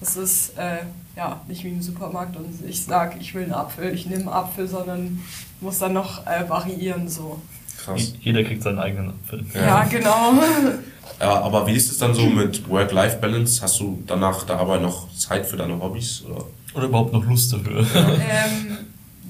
Das 0.00 0.16
ist 0.16 0.58
äh, 0.58 0.80
ja 1.16 1.40
nicht 1.48 1.64
wie 1.64 1.70
im 1.70 1.80
Supermarkt 1.80 2.36
und 2.36 2.46
ich 2.68 2.84
sage, 2.84 3.16
ich 3.18 3.34
will 3.34 3.44
einen 3.44 3.54
Apfel, 3.54 3.94
ich 3.94 4.06
nehme 4.06 4.22
einen 4.22 4.28
Apfel, 4.28 4.68
sondern 4.68 5.22
muss 5.60 5.78
dann 5.78 5.94
noch 5.94 6.26
äh, 6.26 6.48
variieren, 6.48 7.08
so. 7.08 7.40
Krass. 7.78 8.12
Jeder 8.20 8.42
kriegt 8.44 8.62
seinen 8.62 8.78
eigenen 8.78 9.10
Apfel. 9.10 9.44
Ja. 9.54 9.60
Ja, 9.60 9.84
genau. 9.84 10.32
Ja, 11.20 11.40
aber 11.40 11.66
wie 11.66 11.74
ist 11.74 11.90
es 11.90 11.98
dann 11.98 12.14
so 12.14 12.26
mit 12.26 12.68
Work-Life-Balance? 12.68 13.62
Hast 13.62 13.80
du 13.80 14.02
danach 14.06 14.44
der 14.44 14.58
Arbeit 14.58 14.82
noch 14.82 15.12
Zeit 15.14 15.46
für 15.46 15.56
deine 15.56 15.80
Hobbys? 15.80 16.22
Oder? 16.24 16.44
Oder 16.74 16.84
überhaupt 16.86 17.12
noch 17.12 17.24
Lust 17.24 17.52
dafür. 17.52 17.80
ähm, 17.94 18.78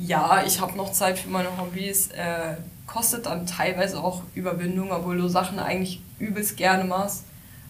ja, 0.01 0.43
ich 0.47 0.61
habe 0.61 0.77
noch 0.77 0.93
Zeit 0.93 1.19
für 1.19 1.29
meine 1.29 1.57
Hobbys. 1.57 2.09
Äh, 2.09 2.57
kostet 2.87 3.27
dann 3.27 3.47
teilweise 3.47 4.03
auch 4.03 4.23
Überwindung, 4.35 4.91
obwohl 4.91 5.19
du 5.19 5.29
Sachen 5.29 5.59
eigentlich 5.59 6.01
übelst 6.19 6.57
gerne 6.57 6.85
machst. 6.85 7.25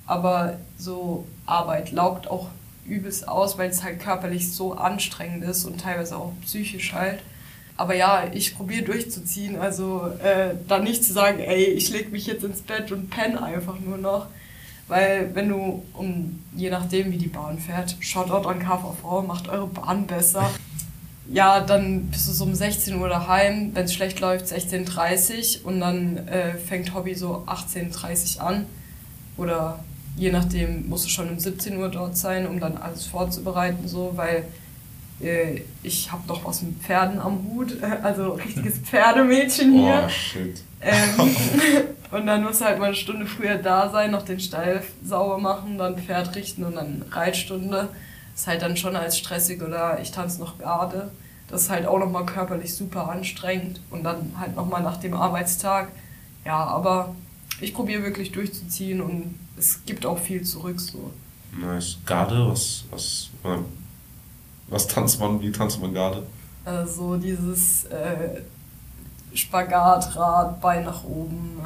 Aber 0.06 0.54
so 0.78 1.26
Arbeit 1.46 1.92
laugt 1.92 2.28
auch 2.28 2.48
übelst 2.86 3.28
aus, 3.28 3.58
weil 3.58 3.70
es 3.70 3.82
halt 3.82 4.00
körperlich 4.00 4.52
so 4.52 4.74
anstrengend 4.74 5.44
ist 5.44 5.64
und 5.64 5.80
teilweise 5.80 6.16
auch 6.16 6.32
psychisch 6.42 6.92
halt. 6.92 7.20
Aber 7.76 7.94
ja, 7.94 8.24
ich 8.32 8.56
probiere 8.56 8.84
durchzuziehen. 8.84 9.58
Also 9.58 10.10
äh, 10.22 10.54
dann 10.66 10.84
nicht 10.84 11.04
zu 11.04 11.12
sagen, 11.12 11.40
ey, 11.40 11.64
ich 11.64 11.90
leg 11.90 12.10
mich 12.10 12.26
jetzt 12.26 12.44
ins 12.44 12.62
Bett 12.62 12.90
und 12.92 13.10
penne 13.10 13.42
einfach 13.42 13.78
nur 13.78 13.98
noch. 13.98 14.26
Weil 14.88 15.34
wenn 15.34 15.48
du, 15.48 15.82
um, 15.94 16.42
je 16.54 16.70
nachdem 16.70 17.10
wie 17.10 17.18
die 17.18 17.26
Bahn 17.26 17.58
fährt, 17.58 17.96
Shoutout 18.00 18.48
an 18.48 18.60
KVV, 18.60 19.26
macht 19.26 19.48
eure 19.48 19.66
Bahn 19.66 20.06
besser. 20.06 20.48
Ja, 21.28 21.60
dann 21.60 22.06
bist 22.06 22.28
du 22.28 22.32
so 22.32 22.44
um 22.44 22.54
16 22.54 22.94
Uhr 23.00 23.08
daheim, 23.08 23.72
wenn 23.74 23.84
es 23.84 23.94
schlecht 23.94 24.20
läuft 24.20 24.46
16.30 24.46 25.62
Uhr 25.62 25.66
und 25.66 25.80
dann 25.80 26.28
äh, 26.28 26.54
fängt 26.54 26.94
Hobby 26.94 27.14
so 27.14 27.42
18.30 27.46 28.36
Uhr 28.36 28.42
an. 28.44 28.66
Oder 29.36 29.80
je 30.16 30.30
nachdem 30.30 30.88
musst 30.88 31.04
du 31.04 31.08
schon 31.08 31.28
um 31.28 31.38
17 31.38 31.76
Uhr 31.78 31.88
dort 31.88 32.16
sein, 32.16 32.46
um 32.46 32.60
dann 32.60 32.76
alles 32.76 33.06
vorzubereiten, 33.06 33.88
so, 33.88 34.12
weil 34.14 34.44
äh, 35.20 35.62
ich 35.82 36.12
habe 36.12 36.26
noch 36.28 36.44
was 36.44 36.62
mit 36.62 36.82
Pferden 36.82 37.18
am 37.18 37.44
Hut, 37.44 37.76
also 38.02 38.32
richtiges 38.32 38.78
Pferdemädchen 38.78 39.72
hier. 39.72 40.04
Oh, 40.06 40.08
shit. 40.08 40.62
Ähm, 40.80 41.36
und 42.10 42.26
dann 42.26 42.44
musst 42.44 42.60
du 42.60 42.66
halt 42.66 42.78
mal 42.78 42.86
eine 42.86 42.94
Stunde 42.94 43.26
früher 43.26 43.56
da 43.56 43.90
sein, 43.90 44.10
noch 44.10 44.22
den 44.22 44.40
Stall 44.40 44.82
sauber 45.02 45.38
machen, 45.38 45.78
dann 45.78 45.98
Pferd 45.98 46.34
richten 46.36 46.64
und 46.64 46.76
dann 46.76 47.04
Reitstunde. 47.10 47.88
ist 48.34 48.46
halt 48.46 48.62
dann 48.62 48.76
schon 48.76 48.96
als 48.96 49.18
stressig 49.18 49.62
oder 49.62 50.00
ich 50.00 50.10
tanze 50.10 50.40
noch 50.40 50.58
Garde. 50.58 51.10
Das 51.48 51.62
ist 51.62 51.70
halt 51.70 51.86
auch 51.86 51.98
nochmal 51.98 52.26
körperlich 52.26 52.74
super 52.74 53.08
anstrengend 53.08 53.80
und 53.90 54.02
dann 54.02 54.34
halt 54.38 54.56
nochmal 54.56 54.82
nach 54.82 54.96
dem 54.96 55.14
Arbeitstag. 55.14 55.88
Ja, 56.44 56.64
aber 56.64 57.14
ich 57.60 57.72
probiere 57.72 58.02
wirklich 58.02 58.32
durchzuziehen 58.32 59.00
und 59.00 59.38
es 59.56 59.84
gibt 59.86 60.04
auch 60.04 60.18
viel 60.18 60.42
zurück 60.42 60.80
so. 60.80 61.10
Nice. 61.58 61.98
Garde, 62.04 62.48
was, 62.48 62.84
was, 62.90 63.30
was 64.68 64.86
tanzt 64.86 65.20
man, 65.20 65.40
wie 65.40 65.50
tanzt 65.52 65.80
man 65.80 65.94
Garde? 65.94 66.22
Also 66.64 67.16
dieses 67.16 67.84
äh, 67.84 68.40
Spagatrad, 69.34 70.60
Bein 70.60 70.84
nach 70.84 71.04
oben. 71.04 71.60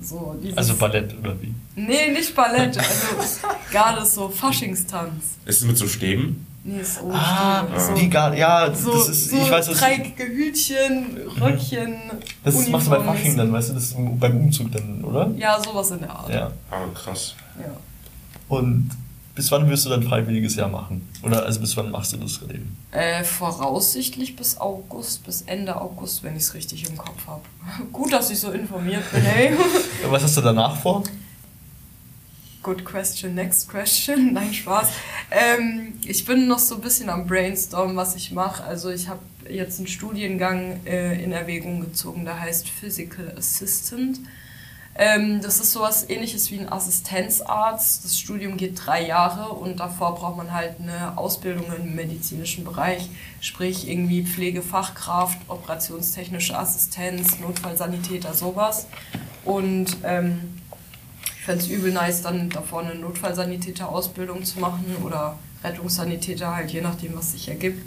So 0.00 0.36
dieses 0.42 0.56
Also 0.56 0.76
Ballett 0.76 1.14
oder 1.18 1.34
wie? 1.40 1.54
Nee, 1.74 2.10
nicht 2.12 2.34
Ballett. 2.34 2.76
Also 2.78 3.06
gerade 3.70 4.04
so 4.04 4.28
Faschingstanz. 4.28 5.36
Ist 5.44 5.60
es 5.60 5.64
mit 5.66 5.76
so 5.76 5.88
Stäben? 5.88 6.46
Nee, 6.64 6.82
so 6.82 7.10
Ah, 7.12 7.64
so, 7.78 7.94
egal, 7.94 8.36
ja, 8.36 8.74
so, 8.74 8.92
das 8.92 9.08
ist, 9.08 9.30
so 9.30 9.36
ich 9.36 9.48
weiß, 9.50 9.68
was 9.68 9.78
dreieckige 9.78 10.24
Hütchen, 10.24 11.16
Röckchen, 11.40 11.94
das 12.42 12.66
machst 12.68 12.88
du 12.88 12.90
bei 12.90 12.96
Uniform, 12.96 13.16
Fasching 13.16 13.36
dann, 13.36 13.52
weißt 13.52 13.70
du, 13.70 13.74
das 13.74 13.84
ist 13.84 13.96
beim 14.18 14.36
Umzug 14.36 14.72
dann, 14.72 15.04
oder? 15.04 15.30
Ja, 15.36 15.62
sowas 15.62 15.92
in 15.92 16.00
der 16.00 16.10
Art. 16.10 16.28
Ja. 16.28 16.50
Ah, 16.68 16.78
krass. 16.92 17.36
Ja. 17.60 17.70
Und 18.48 18.90
bis 19.36 19.52
wann 19.52 19.68
wirst 19.68 19.84
du 19.84 19.90
dein 19.90 20.02
freiwilliges 20.02 20.56
Jahr 20.56 20.68
machen? 20.68 21.06
Oder 21.22 21.44
also 21.44 21.60
bis 21.60 21.76
wann 21.76 21.90
machst 21.90 22.14
du 22.14 22.16
das 22.16 22.40
Leben? 22.40 22.76
Äh, 22.90 23.22
voraussichtlich 23.22 24.34
bis 24.34 24.58
August, 24.58 25.24
bis 25.24 25.42
Ende 25.42 25.78
August, 25.78 26.24
wenn 26.24 26.34
ich 26.34 26.42
es 26.42 26.54
richtig 26.54 26.88
im 26.88 26.96
Kopf 26.96 27.26
habe. 27.26 27.42
Gut, 27.92 28.12
dass 28.12 28.30
ich 28.30 28.40
so 28.40 28.50
informiert 28.50 29.04
bin, 29.12 29.22
hey. 29.22 29.56
Was 30.10 30.22
hast 30.22 30.38
du 30.38 30.40
danach 30.40 30.80
vor? 30.80 31.04
Good 32.62 32.84
question, 32.84 33.34
next 33.34 33.68
question. 33.68 34.32
Nein, 34.32 34.54
Spaß. 34.54 34.88
Ähm, 35.30 35.92
ich 36.02 36.24
bin 36.24 36.48
noch 36.48 36.58
so 36.58 36.76
ein 36.76 36.80
bisschen 36.80 37.10
am 37.10 37.26
Brainstorm, 37.26 37.94
was 37.94 38.16
ich 38.16 38.32
mache. 38.32 38.64
Also 38.64 38.90
ich 38.90 39.06
habe 39.06 39.20
jetzt 39.50 39.78
einen 39.78 39.86
Studiengang 39.86 40.80
äh, 40.86 41.22
in 41.22 41.32
Erwägung 41.32 41.80
gezogen, 41.80 42.24
der 42.24 42.40
heißt 42.40 42.68
Physical 42.68 43.34
Assistant. 43.36 44.18
Ähm, 44.98 45.42
das 45.42 45.60
ist 45.60 45.72
sowas 45.72 46.08
ähnliches 46.08 46.50
wie 46.50 46.58
ein 46.58 46.72
Assistenzarzt. 46.72 48.04
Das 48.04 48.18
Studium 48.18 48.56
geht 48.56 48.80
drei 48.86 49.06
Jahre 49.06 49.52
und 49.52 49.78
davor 49.78 50.14
braucht 50.14 50.38
man 50.38 50.52
halt 50.52 50.76
eine 50.80 51.18
Ausbildung 51.18 51.66
im 51.76 51.94
medizinischen 51.94 52.64
Bereich, 52.64 53.08
sprich 53.40 53.88
irgendwie 53.88 54.24
Pflegefachkraft, 54.24 55.38
operationstechnische 55.48 56.58
Assistenz, 56.58 57.38
Notfallsanitäter, 57.40 58.32
sowas. 58.32 58.86
Und 59.44 59.98
ähm, 60.02 60.60
ich 61.38 61.44
fände 61.44 61.62
es 61.62 61.68
übel 61.68 61.92
nice, 61.92 62.22
dann 62.22 62.48
davor 62.48 62.80
eine 62.80 62.94
Notfallsanitäter-Ausbildung 62.94 64.44
zu 64.44 64.60
machen 64.60 64.96
oder 65.04 65.38
Rettungssanitäter, 65.62 66.56
halt 66.56 66.70
je 66.70 66.80
nachdem, 66.80 67.16
was 67.16 67.32
sich 67.32 67.48
ergibt. 67.48 67.84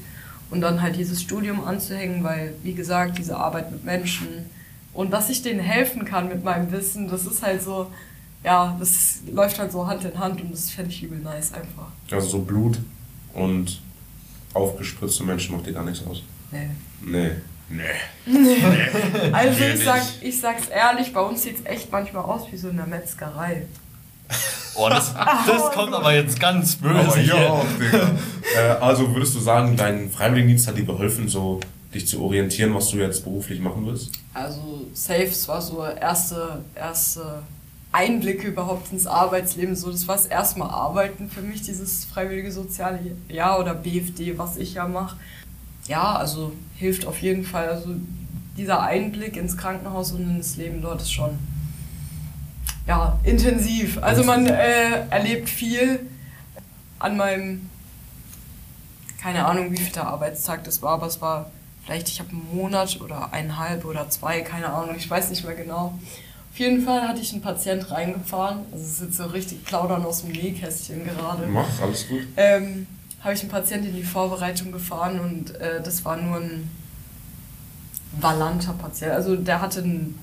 Und 0.51 0.61
dann 0.61 0.81
halt 0.81 0.95
dieses 0.95 1.21
Studium 1.21 1.63
anzuhängen, 1.63 2.23
weil, 2.23 2.53
wie 2.63 2.73
gesagt, 2.73 3.17
diese 3.17 3.37
Arbeit 3.37 3.71
mit 3.71 3.83
Menschen 3.83 4.49
und 4.99 5.11
dass 5.11 5.29
ich 5.29 5.41
denen 5.41 5.61
helfen 5.61 6.03
kann 6.03 6.27
mit 6.27 6.43
meinem 6.43 6.73
Wissen, 6.73 7.07
das 7.07 7.25
ist 7.25 7.41
halt 7.41 7.63
so, 7.63 7.89
ja, 8.43 8.75
das 8.81 9.19
läuft 9.31 9.57
halt 9.57 9.71
so 9.71 9.87
Hand 9.87 10.03
in 10.03 10.19
Hand 10.19 10.41
und 10.41 10.51
das 10.51 10.71
fände 10.71 10.91
ich 10.91 11.01
übel 11.01 11.19
nice 11.19 11.53
einfach. 11.53 11.87
Also 12.11 12.27
so 12.27 12.39
Blut 12.39 12.79
und 13.33 13.79
aufgespritzte 14.53 15.23
Menschen 15.23 15.55
macht 15.55 15.67
dir 15.67 15.71
gar 15.71 15.85
nichts 15.85 16.05
aus. 16.05 16.21
Nee. 16.51 16.69
Nee. 17.01 17.29
Nee. 17.69 17.83
Also 19.31 19.59
Nee, 19.61 19.73
ich, 19.73 19.85
sag, 19.85 20.01
ich 20.19 20.41
sag's 20.41 20.67
ehrlich, 20.67 21.13
bei 21.13 21.21
uns 21.21 21.43
sieht 21.43 21.59
es 21.59 21.65
echt 21.65 21.89
manchmal 21.93 22.25
aus 22.25 22.51
wie 22.51 22.57
so 22.57 22.67
in 22.67 22.75
der 22.75 22.87
Metzgerei. 22.87 23.67
Oh, 24.75 24.89
das, 24.89 25.13
das 25.47 25.71
kommt 25.71 25.93
aber 25.93 26.13
jetzt 26.13 26.41
ganz 26.41 26.75
böse 26.75 26.99
Aber 26.99 27.15
hier. 27.15 27.37
hier 27.37 27.53
auch, 27.53 27.65
Digga. 27.79 28.11
äh, 28.57 28.69
also 28.81 29.15
würdest 29.15 29.33
du 29.33 29.39
sagen, 29.39 29.77
dein 29.77 30.11
Freiwilligendienst 30.11 30.67
hat 30.67 30.75
dir 30.75 30.83
geholfen, 30.85 31.29
so 31.29 31.61
dich 31.93 32.07
zu 32.07 32.21
orientieren, 32.21 32.73
was 32.73 32.89
du 32.89 32.97
jetzt 32.97 33.23
beruflich 33.23 33.59
machen 33.59 33.85
willst? 33.85 34.11
Also 34.33 34.87
safe, 34.93 35.23
es 35.23 35.47
war 35.47 35.61
so 35.61 35.83
erste, 35.83 36.63
erste 36.75 37.41
Einblicke 37.91 38.47
überhaupt 38.47 38.91
ins 38.91 39.07
Arbeitsleben. 39.07 39.75
So, 39.75 39.91
das 39.91 40.07
war 40.07 40.15
das 40.15 40.27
erste 40.27 40.59
Mal 40.59 40.69
Arbeiten 40.69 41.29
für 41.29 41.41
mich, 41.41 41.61
dieses 41.63 42.05
freiwillige 42.05 42.51
soziale 42.51 42.99
Jahr 43.27 43.59
oder 43.59 43.73
BFD, 43.73 44.37
was 44.37 44.57
ich 44.57 44.75
ja 44.75 44.87
mache. 44.87 45.17
Ja, 45.87 46.15
also 46.15 46.53
hilft 46.75 47.07
auf 47.07 47.19
jeden 47.19 47.43
Fall. 47.43 47.69
Also 47.69 47.89
dieser 48.57 48.81
Einblick 48.81 49.37
ins 49.37 49.57
Krankenhaus 49.57 50.11
und 50.11 50.21
ins 50.35 50.57
Leben 50.57 50.81
dort 50.81 51.01
ist 51.01 51.11
schon 51.11 51.39
ja, 52.87 53.19
intensiv. 53.23 53.97
Also 54.01 54.23
man 54.23 54.45
äh, 54.45 55.07
erlebt 55.09 55.49
viel 55.49 55.99
an 56.99 57.17
meinem, 57.17 57.69
keine 59.21 59.45
Ahnung, 59.45 59.71
wie 59.71 59.77
viel 59.77 59.93
der 59.93 60.07
Arbeitstag 60.07 60.63
das 60.63 60.81
war, 60.81 60.93
aber 60.93 61.07
es 61.07 61.21
war 61.21 61.49
vielleicht, 61.89 62.09
ich 62.09 62.19
habe 62.19 62.29
einen 62.29 62.47
Monat 62.55 62.99
oder 63.01 63.33
eineinhalb 63.33 63.83
oder 63.85 64.09
zwei, 64.09 64.41
keine 64.41 64.71
Ahnung, 64.71 64.95
ich 64.95 65.09
weiß 65.09 65.29
nicht 65.31 65.43
mehr 65.43 65.55
genau. 65.55 65.97
Auf 66.51 66.59
jeden 66.59 66.83
Fall 66.83 67.07
hatte 67.07 67.19
ich 67.19 67.31
einen 67.31 67.41
Patient 67.41 67.89
reingefahren, 67.89 68.59
also 68.71 68.83
es 68.83 68.91
ist 68.93 69.01
jetzt 69.01 69.17
so 69.17 69.25
richtig 69.25 69.63
plaudern 69.65 70.05
aus 70.05 70.21
dem 70.21 70.31
Nähkästchen 70.31 71.03
gerade 71.03 71.47
Mach, 71.47 71.67
alles 71.81 72.07
gut. 72.07 72.21
ähm, 72.37 72.85
habe 73.21 73.33
ich 73.33 73.41
einen 73.41 73.49
Patienten 73.49 73.87
in 73.87 73.95
die 73.95 74.03
Vorbereitung 74.03 74.71
gefahren 74.71 75.19
und 75.19 75.55
äh, 75.55 75.81
das 75.81 76.05
war 76.05 76.17
nur 76.17 76.37
ein 76.37 76.69
valanter 78.19 78.73
Patient. 78.73 79.11
Also 79.11 79.35
der 79.35 79.61
hatte 79.61 79.81
ein, 79.81 80.17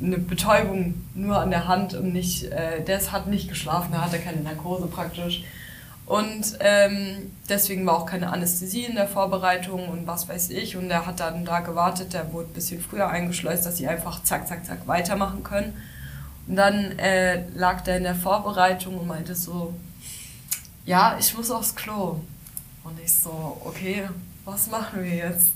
eine 0.00 0.18
Betäubung 0.18 0.94
nur 1.14 1.38
an 1.38 1.50
der 1.50 1.66
Hand 1.66 1.94
und 1.94 2.12
nicht, 2.12 2.44
äh, 2.44 2.82
der 2.84 3.00
hat 3.12 3.26
nicht 3.26 3.48
geschlafen, 3.48 3.90
der 3.92 4.04
hatte 4.04 4.18
keine 4.18 4.40
Narkose 4.42 4.86
praktisch. 4.86 5.42
Und 6.10 6.56
ähm, 6.58 7.30
deswegen 7.48 7.86
war 7.86 7.98
auch 7.98 8.04
keine 8.04 8.32
Anästhesie 8.32 8.84
in 8.84 8.96
der 8.96 9.06
Vorbereitung 9.06 9.88
und 9.88 10.08
was 10.08 10.28
weiß 10.28 10.50
ich. 10.50 10.76
Und 10.76 10.90
er 10.90 11.06
hat 11.06 11.20
dann 11.20 11.44
da 11.44 11.60
gewartet, 11.60 12.14
der 12.14 12.32
wurde 12.32 12.48
ein 12.48 12.52
bisschen 12.52 12.80
früher 12.80 13.08
eingeschleust, 13.08 13.64
dass 13.64 13.76
sie 13.76 13.86
einfach 13.86 14.20
zack, 14.24 14.48
zack, 14.48 14.66
zack 14.66 14.88
weitermachen 14.88 15.44
können. 15.44 15.72
Und 16.48 16.56
dann 16.56 16.98
äh, 16.98 17.48
lag 17.50 17.82
der 17.82 17.98
in 17.98 18.02
der 18.02 18.16
Vorbereitung 18.16 18.98
und 18.98 19.06
meinte 19.06 19.36
so, 19.36 19.72
ja, 20.84 21.16
ich 21.16 21.32
muss 21.36 21.48
aufs 21.48 21.76
Klo. 21.76 22.16
Und 22.82 22.98
ich 23.04 23.12
so, 23.12 23.60
okay, 23.64 24.08
was 24.44 24.68
machen 24.68 25.04
wir 25.04 25.14
jetzt? 25.14 25.52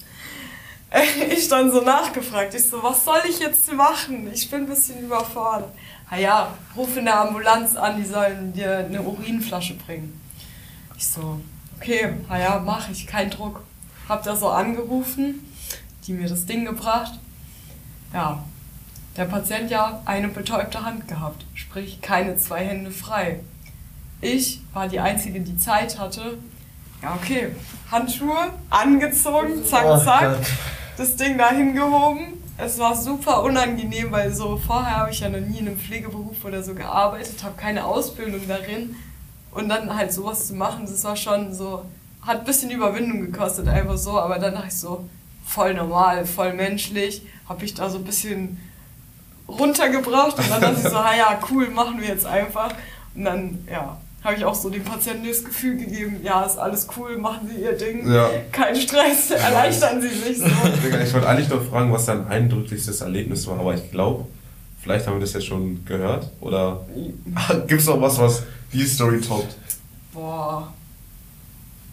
Ich 1.37 1.49
dann 1.49 1.73
so 1.73 1.81
nachgefragt, 1.81 2.55
ich 2.55 2.69
so, 2.69 2.81
was 2.81 3.05
soll 3.05 3.19
ich 3.29 3.41
jetzt 3.41 3.73
machen? 3.73 4.33
Ich 4.33 4.49
bin 4.49 4.61
ein 4.61 4.69
bisschen 4.69 5.01
überfordert. 5.01 5.73
Na 6.09 6.17
ja, 6.17 6.55
ruf 6.77 6.97
in 6.97 7.07
der 7.07 7.19
Ambulanz 7.23 7.75
an, 7.75 7.97
die 7.97 8.09
sollen 8.09 8.53
dir 8.53 8.79
eine 8.79 9.03
Urinflasche 9.03 9.75
bringen. 9.75 10.21
Ich 10.97 11.07
so, 11.07 11.41
okay, 11.81 12.15
na 12.29 12.39
ja, 12.39 12.63
mach 12.65 12.89
ich, 12.89 13.07
kein 13.07 13.31
Druck. 13.31 13.63
Hab 14.09 14.23
da 14.23 14.37
so 14.37 14.49
angerufen, 14.49 15.41
die 16.07 16.13
mir 16.13 16.29
das 16.29 16.47
Ding 16.47 16.65
gebracht. 16.65 17.19
Ja, 18.13 18.45
der 19.17 19.25
Patient 19.25 19.71
ja 19.71 20.01
eine 20.05 20.29
betäubte 20.29 20.85
Hand 20.85 21.09
gehabt, 21.09 21.45
sprich 21.55 22.01
keine 22.01 22.37
zwei 22.37 22.65
Hände 22.67 22.91
frei. 22.91 23.41
Ich 24.21 24.61
war 24.73 24.89
die 24.89 25.01
Einzige, 25.01 25.41
die 25.41 25.57
Zeit 25.57 25.99
hatte. 25.99 26.39
Ja, 27.03 27.15
okay, 27.15 27.49
Handschuhe 27.91 28.51
angezogen, 28.71 29.65
zack, 29.65 29.85
Oh 29.85 29.99
zack, 30.03 30.37
Gott. 30.39 30.47
das 30.97 31.17
Ding 31.17 31.37
da 31.39 31.51
hingehoben. 31.51 32.43
Es 32.57 32.79
war 32.79 32.95
super 32.97 33.43
unangenehm, 33.43 34.13
weil 34.13 34.33
so 34.33 34.57
vorher 34.57 34.97
habe 34.99 35.11
ich 35.11 35.21
ja 35.21 35.29
noch 35.29 35.41
nie 35.41 35.59
in 35.59 35.67
einem 35.67 35.79
Pflegeberuf 35.79 36.45
oder 36.45 36.63
so 36.63 36.73
gearbeitet, 36.75 37.43
habe 37.43 37.57
keine 37.57 37.85
Ausbildung 37.85 38.47
darin. 38.47 38.95
Und 39.55 39.69
dann 39.69 39.95
halt 39.97 40.13
sowas 40.13 40.49
zu 40.49 40.55
machen, 40.55 40.81
das 40.87 41.05
war 41.05 41.17
schon 41.17 41.55
so, 41.55 41.85
hat 42.23 42.41
ein 42.41 42.45
bisschen 42.45 42.71
Überwindung 42.71 43.21
gekostet, 43.31 43.69
einfach 43.69 43.97
so, 43.97 44.19
aber 44.19 44.39
dann 44.39 44.55
dachte 44.55 44.69
ich 44.69 44.77
so, 44.77 45.09
voll 45.47 45.75
normal, 45.75 46.27
voll 46.27 46.53
menschlich, 46.55 47.23
habe 47.49 47.65
ich 47.65 47.75
da 47.75 47.89
so 47.89 47.99
ein 47.99 48.05
bisschen 48.05 48.59
runtergebracht 49.49 50.39
und 50.39 50.51
dann 50.51 50.61
dachte 50.61 50.81
ich 50.83 50.89
so, 50.89 50.97
ah 51.11 51.15
ja, 51.17 51.39
cool, 51.51 51.69
machen 51.69 52.01
wir 52.01 52.09
jetzt 52.09 52.27
einfach. 52.27 52.75
Und 53.15 53.25
dann, 53.25 53.59
ja, 53.71 53.97
habe 54.25 54.37
ich 54.37 54.45
auch 54.45 54.55
so 54.55 54.71
dem 54.71 54.83
Patienten 54.83 55.29
das 55.29 55.45
Gefühl 55.45 55.77
gegeben, 55.77 56.17
ja, 56.23 56.43
ist 56.45 56.57
alles 56.57 56.89
cool, 56.97 57.19
machen 57.19 57.49
Sie 57.55 57.63
Ihr 57.63 57.73
Ding, 57.75 58.11
Ja. 58.11 58.31
kein 58.51 58.75
Stress, 58.75 59.31
erleichtern 59.31 60.01
Sie 60.01 60.09
sich 60.09 60.39
so. 60.39 60.47
Ich 61.05 61.13
wollte 61.13 61.29
eigentlich 61.29 61.49
noch 61.51 61.63
fragen, 61.63 61.93
was 61.93 62.07
dein 62.07 62.27
eindrücklichstes 62.27 63.03
Erlebnis 63.03 63.47
war, 63.47 63.61
aber 63.61 63.75
ich 63.75 63.91
glaube, 63.91 64.25
vielleicht 64.83 65.07
haben 65.07 65.17
wir 65.17 65.21
das 65.21 65.35
jetzt 65.35 65.47
schon 65.47 65.85
gehört. 65.85 66.31
Oder 66.41 66.81
gibt 67.69 67.83
es 67.83 67.87
noch 67.87 68.01
was, 68.01 68.19
was 68.19 68.43
die 68.75 68.87
Story 68.87 69.21
toppt? 69.21 69.57
Boah. 70.13 70.73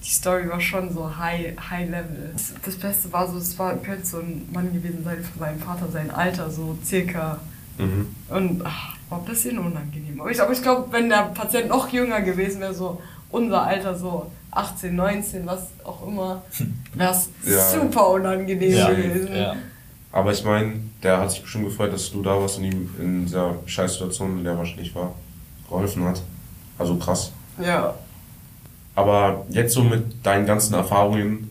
Die 0.04 0.10
Story 0.10 0.50
war 0.50 0.60
schon 0.60 0.92
so 0.94 1.16
high, 1.18 1.54
high 1.70 1.88
level. 1.90 2.32
Das, 2.34 2.54
das 2.66 2.76
Beste 2.76 3.12
war 3.14 3.30
so, 3.32 3.38
es 3.38 3.58
war, 3.60 3.76
könnte 3.78 4.06
so 4.06 4.18
ein 4.18 4.50
Mann 4.52 4.74
gewesen 4.74 5.04
sein 5.04 5.24
von 5.24 5.40
meinem 5.40 5.60
Vater, 5.60 5.88
sein 5.92 6.10
Alter, 6.10 6.50
so 6.50 6.78
circa. 6.84 7.40
Mhm. 7.78 8.08
Und 8.30 8.62
ach, 8.66 8.96
war 9.10 9.20
ein 9.20 9.26
bisschen 9.26 9.60
unangenehm. 9.60 10.20
Aber 10.20 10.32
ich, 10.32 10.42
aber 10.42 10.54
ich 10.54 10.62
glaube, 10.62 10.92
wenn 10.92 11.08
der 11.10 11.24
Patient 11.36 11.70
noch 11.70 11.90
jünger 11.90 12.22
gewesen 12.22 12.62
wäre, 12.62 12.74
so 12.74 13.00
unser 13.30 13.62
Alter, 13.64 13.96
so 13.98 14.32
18, 14.52 14.96
19, 14.96 15.46
was 15.46 15.68
auch 15.84 16.06
immer, 16.08 16.42
wäre 16.96 17.12
es 17.14 17.30
Ja. 17.46 17.70
super 17.70 18.10
unangenehm 18.10 18.72
Ja, 18.72 18.90
gewesen. 18.90 19.36
ja. 19.36 19.56
Aber 20.12 20.32
ich 20.34 20.44
meine, 20.44 20.74
der 21.04 21.20
hat 21.20 21.32
sich 21.32 21.42
bestimmt 21.44 21.66
gefreut, 21.66 21.94
dass 21.94 22.12
du 22.12 22.22
da 22.24 22.32
warst 22.42 22.58
und 22.58 22.66
ihm 22.66 22.90
in 23.00 23.26
dieser 23.28 23.56
Scheißsituation, 23.68 24.40
in 24.40 24.44
der 24.44 24.54
er 24.54 24.58
wahrscheinlich 24.60 24.94
war, 24.96 25.14
geholfen 25.70 26.04
hat. 26.06 26.22
Also 26.82 26.96
krass. 26.96 27.32
ja. 27.64 27.94
Aber 28.94 29.46
jetzt 29.50 29.74
so 29.74 29.84
mit 29.84 30.26
deinen 30.26 30.46
ganzen 30.46 30.74
Erfahrungen, 30.74 31.50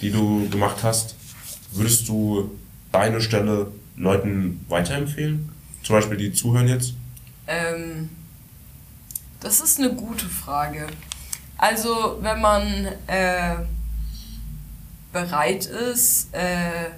die 0.00 0.10
du 0.10 0.48
gemacht 0.48 0.78
hast, 0.82 1.16
würdest 1.72 2.08
du 2.08 2.50
deine 2.92 3.20
Stelle 3.20 3.70
Leuten 3.96 4.64
weiterempfehlen? 4.68 5.50
Zum 5.82 5.96
Beispiel 5.96 6.16
die 6.16 6.32
zuhören 6.32 6.66
jetzt? 6.66 6.94
Ähm, 7.46 8.08
das 9.40 9.60
ist 9.60 9.78
eine 9.78 9.92
gute 9.92 10.26
Frage. 10.26 10.86
Also, 11.58 12.18
wenn 12.20 12.40
man 12.40 12.88
äh, 13.06 13.56
bereit 15.12 15.66
ist, 15.66 16.32
äh, 16.32 16.90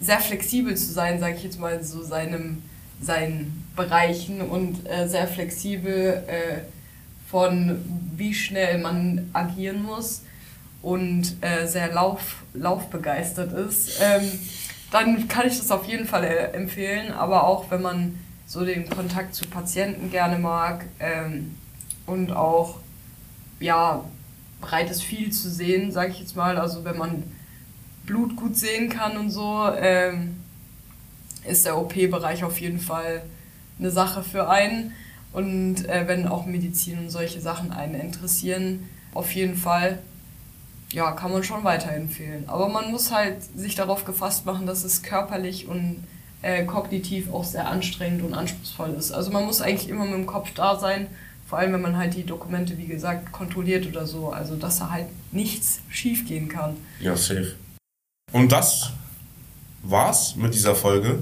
sehr 0.00 0.20
flexibel 0.20 0.76
zu 0.76 0.92
sein, 0.92 1.18
sage 1.18 1.36
ich 1.36 1.42
jetzt 1.42 1.58
mal, 1.58 1.82
so 1.82 2.02
seinem, 2.02 2.62
seinen 3.00 3.64
Bereichen 3.74 4.42
und 4.42 4.86
äh, 4.88 5.08
sehr 5.08 5.26
flexibel 5.26 6.22
äh, 6.26 6.60
von 7.30 7.78
wie 8.16 8.34
schnell 8.34 8.78
man 8.78 9.30
agieren 9.32 9.82
muss 9.82 10.22
und 10.82 11.36
äh, 11.42 11.66
sehr 11.66 11.92
lauf, 11.92 12.42
laufbegeistert 12.54 13.52
ist, 13.52 14.00
ähm, 14.00 14.30
dann 14.90 15.28
kann 15.28 15.46
ich 15.46 15.58
das 15.58 15.70
auf 15.70 15.86
jeden 15.86 16.06
Fall 16.06 16.24
äh, 16.24 16.52
empfehlen. 16.52 17.12
Aber 17.12 17.44
auch 17.44 17.70
wenn 17.70 17.82
man 17.82 18.18
so 18.46 18.64
den 18.64 18.88
Kontakt 18.88 19.34
zu 19.34 19.46
Patienten 19.46 20.10
gerne 20.10 20.38
mag 20.38 20.86
ähm, 21.00 21.56
und 22.06 22.32
auch 22.32 22.76
ja 23.60 24.04
bereit 24.60 24.90
ist, 24.90 25.02
viel 25.02 25.30
zu 25.30 25.50
sehen, 25.50 25.92
sage 25.92 26.12
ich 26.12 26.20
jetzt 26.20 26.36
mal. 26.36 26.58
Also 26.58 26.84
wenn 26.84 26.96
man 26.96 27.24
Blut 28.06 28.36
gut 28.36 28.56
sehen 28.56 28.88
kann 28.88 29.18
und 29.18 29.30
so, 29.30 29.68
ähm, 29.78 30.36
ist 31.44 31.66
der 31.66 31.76
OP-Bereich 31.76 32.42
auf 32.44 32.60
jeden 32.60 32.80
Fall 32.80 33.22
eine 33.78 33.90
Sache 33.90 34.22
für 34.22 34.48
einen. 34.48 34.94
Und 35.32 35.88
äh, 35.88 36.04
wenn 36.06 36.26
auch 36.26 36.46
Medizin 36.46 36.98
und 36.98 37.10
solche 37.10 37.40
Sachen 37.40 37.72
einen 37.72 37.94
interessieren, 37.94 38.88
auf 39.14 39.32
jeden 39.32 39.56
Fall, 39.56 39.98
ja, 40.92 41.12
kann 41.12 41.32
man 41.32 41.42
schon 41.42 41.64
weiterempfehlen. 41.64 42.48
Aber 42.48 42.68
man 42.68 42.90
muss 42.90 43.12
halt 43.12 43.42
sich 43.42 43.74
darauf 43.74 44.04
gefasst 44.04 44.46
machen, 44.46 44.66
dass 44.66 44.84
es 44.84 45.02
körperlich 45.02 45.66
und 45.68 46.04
äh, 46.42 46.64
kognitiv 46.64 47.32
auch 47.32 47.44
sehr 47.44 47.68
anstrengend 47.68 48.22
und 48.22 48.34
anspruchsvoll 48.34 48.90
ist. 48.90 49.12
Also 49.12 49.30
man 49.30 49.44
muss 49.44 49.60
eigentlich 49.60 49.88
immer 49.88 50.04
mit 50.04 50.14
dem 50.14 50.26
Kopf 50.26 50.52
da 50.54 50.78
sein, 50.78 51.08
vor 51.46 51.58
allem 51.58 51.72
wenn 51.72 51.82
man 51.82 51.96
halt 51.96 52.14
die 52.14 52.24
Dokumente, 52.24 52.78
wie 52.78 52.86
gesagt, 52.86 53.32
kontrolliert 53.32 53.86
oder 53.86 54.06
so. 54.06 54.30
Also 54.30 54.56
dass 54.56 54.78
da 54.78 54.90
halt 54.90 55.06
nichts 55.32 55.80
schief 55.88 56.26
gehen 56.26 56.48
kann. 56.48 56.76
Ja, 57.00 57.16
safe. 57.16 57.54
Und 58.32 58.52
das 58.52 58.92
war's 59.82 60.36
mit 60.36 60.54
dieser 60.54 60.74
Folge. 60.74 61.20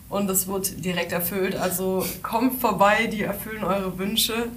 Und 0.07 0.27
das 0.27 0.47
wurde 0.47 0.69
direkt 0.69 1.11
erfüllt. 1.11 1.57
Also 1.57 2.05
kommt 2.23 2.61
vorbei, 2.61 3.07
die 3.11 3.23
erfüllen 3.23 3.65
eure 3.65 3.97
Wünsche. 3.97 4.47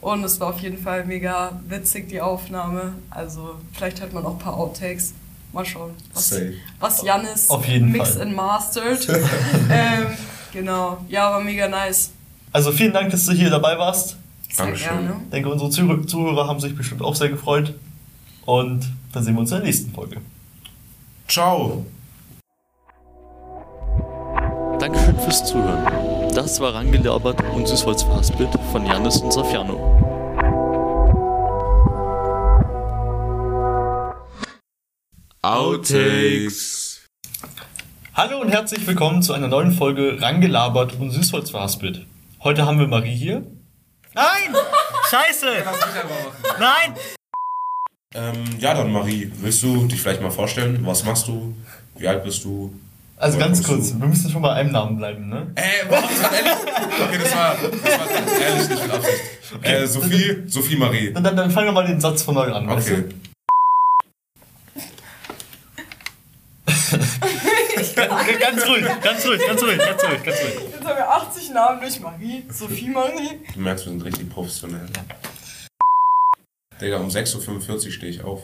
Und 0.00 0.24
es 0.24 0.40
war 0.40 0.48
auf 0.54 0.60
jeden 0.60 0.78
Fall 0.78 1.04
mega 1.04 1.60
witzig, 1.68 2.08
die 2.08 2.22
Aufnahme. 2.22 2.94
Also 3.10 3.56
vielleicht 3.74 4.00
hört 4.00 4.14
man 4.14 4.24
auch 4.24 4.32
ein 4.32 4.38
paar 4.38 4.56
Outtakes. 4.56 5.12
Mal 5.52 5.66
schauen, 5.66 5.90
was, 6.14 6.30
Safe. 6.30 6.54
was 6.80 7.02
Janis 7.02 7.50
mixed 7.50 8.14
Fall. 8.14 8.22
and 8.22 8.34
mastered. 8.34 9.06
ähm, 9.70 10.06
genau, 10.54 11.04
ja, 11.10 11.30
war 11.30 11.40
mega 11.40 11.68
nice. 11.68 12.12
also 12.50 12.72
vielen 12.72 12.94
Dank, 12.94 13.10
dass 13.10 13.26
du 13.26 13.32
hier 13.32 13.50
dabei 13.50 13.76
warst. 13.76 14.16
Sehr 14.52 14.66
Dankeschön. 14.66 14.88
gerne. 15.06 15.20
Ich 15.24 15.30
denke, 15.30 15.48
unsere 15.48 15.70
Zuh- 15.70 16.04
Zuhörer 16.06 16.46
haben 16.46 16.60
sich 16.60 16.76
bestimmt 16.76 17.02
auch 17.02 17.14
sehr 17.14 17.28
gefreut. 17.30 17.74
Und 18.44 18.86
dann 19.12 19.22
sehen 19.24 19.34
wir 19.34 19.40
uns 19.40 19.50
in 19.50 19.58
der 19.58 19.66
nächsten 19.66 19.92
Folge. 19.92 20.20
Ciao. 21.28 21.86
Dankeschön 24.78 25.18
fürs 25.20 25.44
Zuhören. 25.46 26.30
Das 26.34 26.58
war 26.60 26.74
Rangelabert 26.74 27.42
und 27.54 27.66
Süßholz 27.68 28.02
verhaspelt 28.02 28.50
von 28.72 28.84
Janis 28.84 29.18
und 29.18 29.32
Safiano. 29.32 29.78
Outtakes. 35.42 37.06
Hallo 38.14 38.40
und 38.40 38.50
herzlich 38.50 38.86
willkommen 38.86 39.22
zu 39.22 39.32
einer 39.32 39.48
neuen 39.48 39.72
Folge 39.72 40.20
Rangelabert 40.20 40.98
und 41.00 41.10
Süßholz 41.10 41.50
verhaspelt. 41.50 42.06
Heute 42.44 42.66
haben 42.66 42.78
wir 42.78 42.86
Marie 42.86 43.14
hier. 43.14 43.44
Nein! 44.14 44.54
Scheiße! 45.10 45.46
Nein! 46.58 46.94
Ähm, 48.14 48.44
ja, 48.58 48.74
dann 48.74 48.92
Marie, 48.92 49.32
willst 49.36 49.62
du 49.62 49.86
dich 49.86 50.00
vielleicht 50.00 50.20
mal 50.20 50.30
vorstellen? 50.30 50.80
Was 50.84 51.02
machst 51.04 51.28
du? 51.28 51.54
Wie 51.96 52.06
alt 52.06 52.22
bist 52.24 52.44
du? 52.44 52.74
Also 53.16 53.38
ganz 53.38 53.62
kurz, 53.62 53.92
du? 53.92 54.00
wir 54.00 54.06
müssen 54.08 54.30
schon 54.30 54.42
bei 54.42 54.52
einem 54.52 54.72
Namen 54.72 54.98
bleiben, 54.98 55.28
ne? 55.28 55.46
Äh, 55.54 55.62
warum 55.88 56.10
ist 56.10 56.22
das 56.22 56.32
ehrlich? 56.32 56.52
Okay, 56.52 57.18
das 57.22 57.34
war, 57.36 57.56
das 57.56 57.98
war 57.98 58.40
ehrlich 58.40 58.68
nicht 58.68 58.82
mit 58.82 58.92
Absicht. 58.92 59.20
Äh, 59.62 59.86
Sophie, 59.86 60.42
Sophie 60.46 60.76
Marie. 60.76 61.12
Dann, 61.12 61.24
dann, 61.24 61.36
dann 61.36 61.50
fangen 61.50 61.68
wir 61.68 61.72
mal 61.72 61.86
den 61.86 62.00
Satz 62.00 62.22
von 62.22 62.34
neu 62.34 62.52
an, 62.52 62.66
weißt 62.68 62.90
Okay. 62.90 63.04
du? 63.08 63.14
ganz 68.08 68.66
ruhig, 68.66 68.84
ganz 69.02 69.26
ruhig, 69.26 69.40
ganz 69.46 69.62
ruhig, 69.62 69.78
ganz 69.78 70.04
ruhig, 70.04 70.22
ganz 70.22 70.38
ruhig. 70.40 70.54
Jetzt 70.72 70.84
haben 70.84 70.96
wir 70.96 71.10
80 71.10 71.50
Namen 71.50 71.80
durch 71.80 72.00
Marie, 72.00 72.44
Sophie 72.50 72.88
Marie. 72.88 73.40
Du 73.54 73.60
merkst, 73.60 73.86
wir 73.86 73.92
sind 73.92 74.04
richtig 74.04 74.30
professionell. 74.30 74.86
Digga, 76.80 76.98
um 76.98 77.08
6.45 77.08 77.70
Uhr 77.86 77.92
stehe 77.92 78.12
ich 78.12 78.22
auf. 78.22 78.42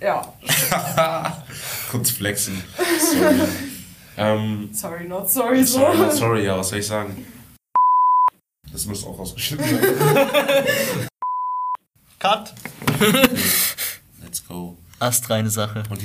Ja, 0.00 0.34
Kurz 1.90 2.10
flexen. 2.10 2.62
Sorry. 2.98 3.40
ähm, 4.16 4.68
sorry, 4.72 5.04
not 5.04 5.30
sorry, 5.30 5.64
so. 5.64 5.78
sorry, 5.78 6.10
sorry, 6.10 6.44
ja, 6.44 6.58
was 6.58 6.68
soll 6.70 6.80
ich 6.80 6.86
sagen? 6.86 7.26
Das 8.72 8.86
muss 8.86 9.04
auch 9.06 9.18
ausgeschnitten 9.18 9.80
werden. 9.80 11.08
Cut. 12.18 12.52
Let's 14.22 14.44
go. 14.46 14.76
Astreine 14.98 15.50
Sache. 15.50 15.84
Und 15.90 16.00
die 16.00 16.02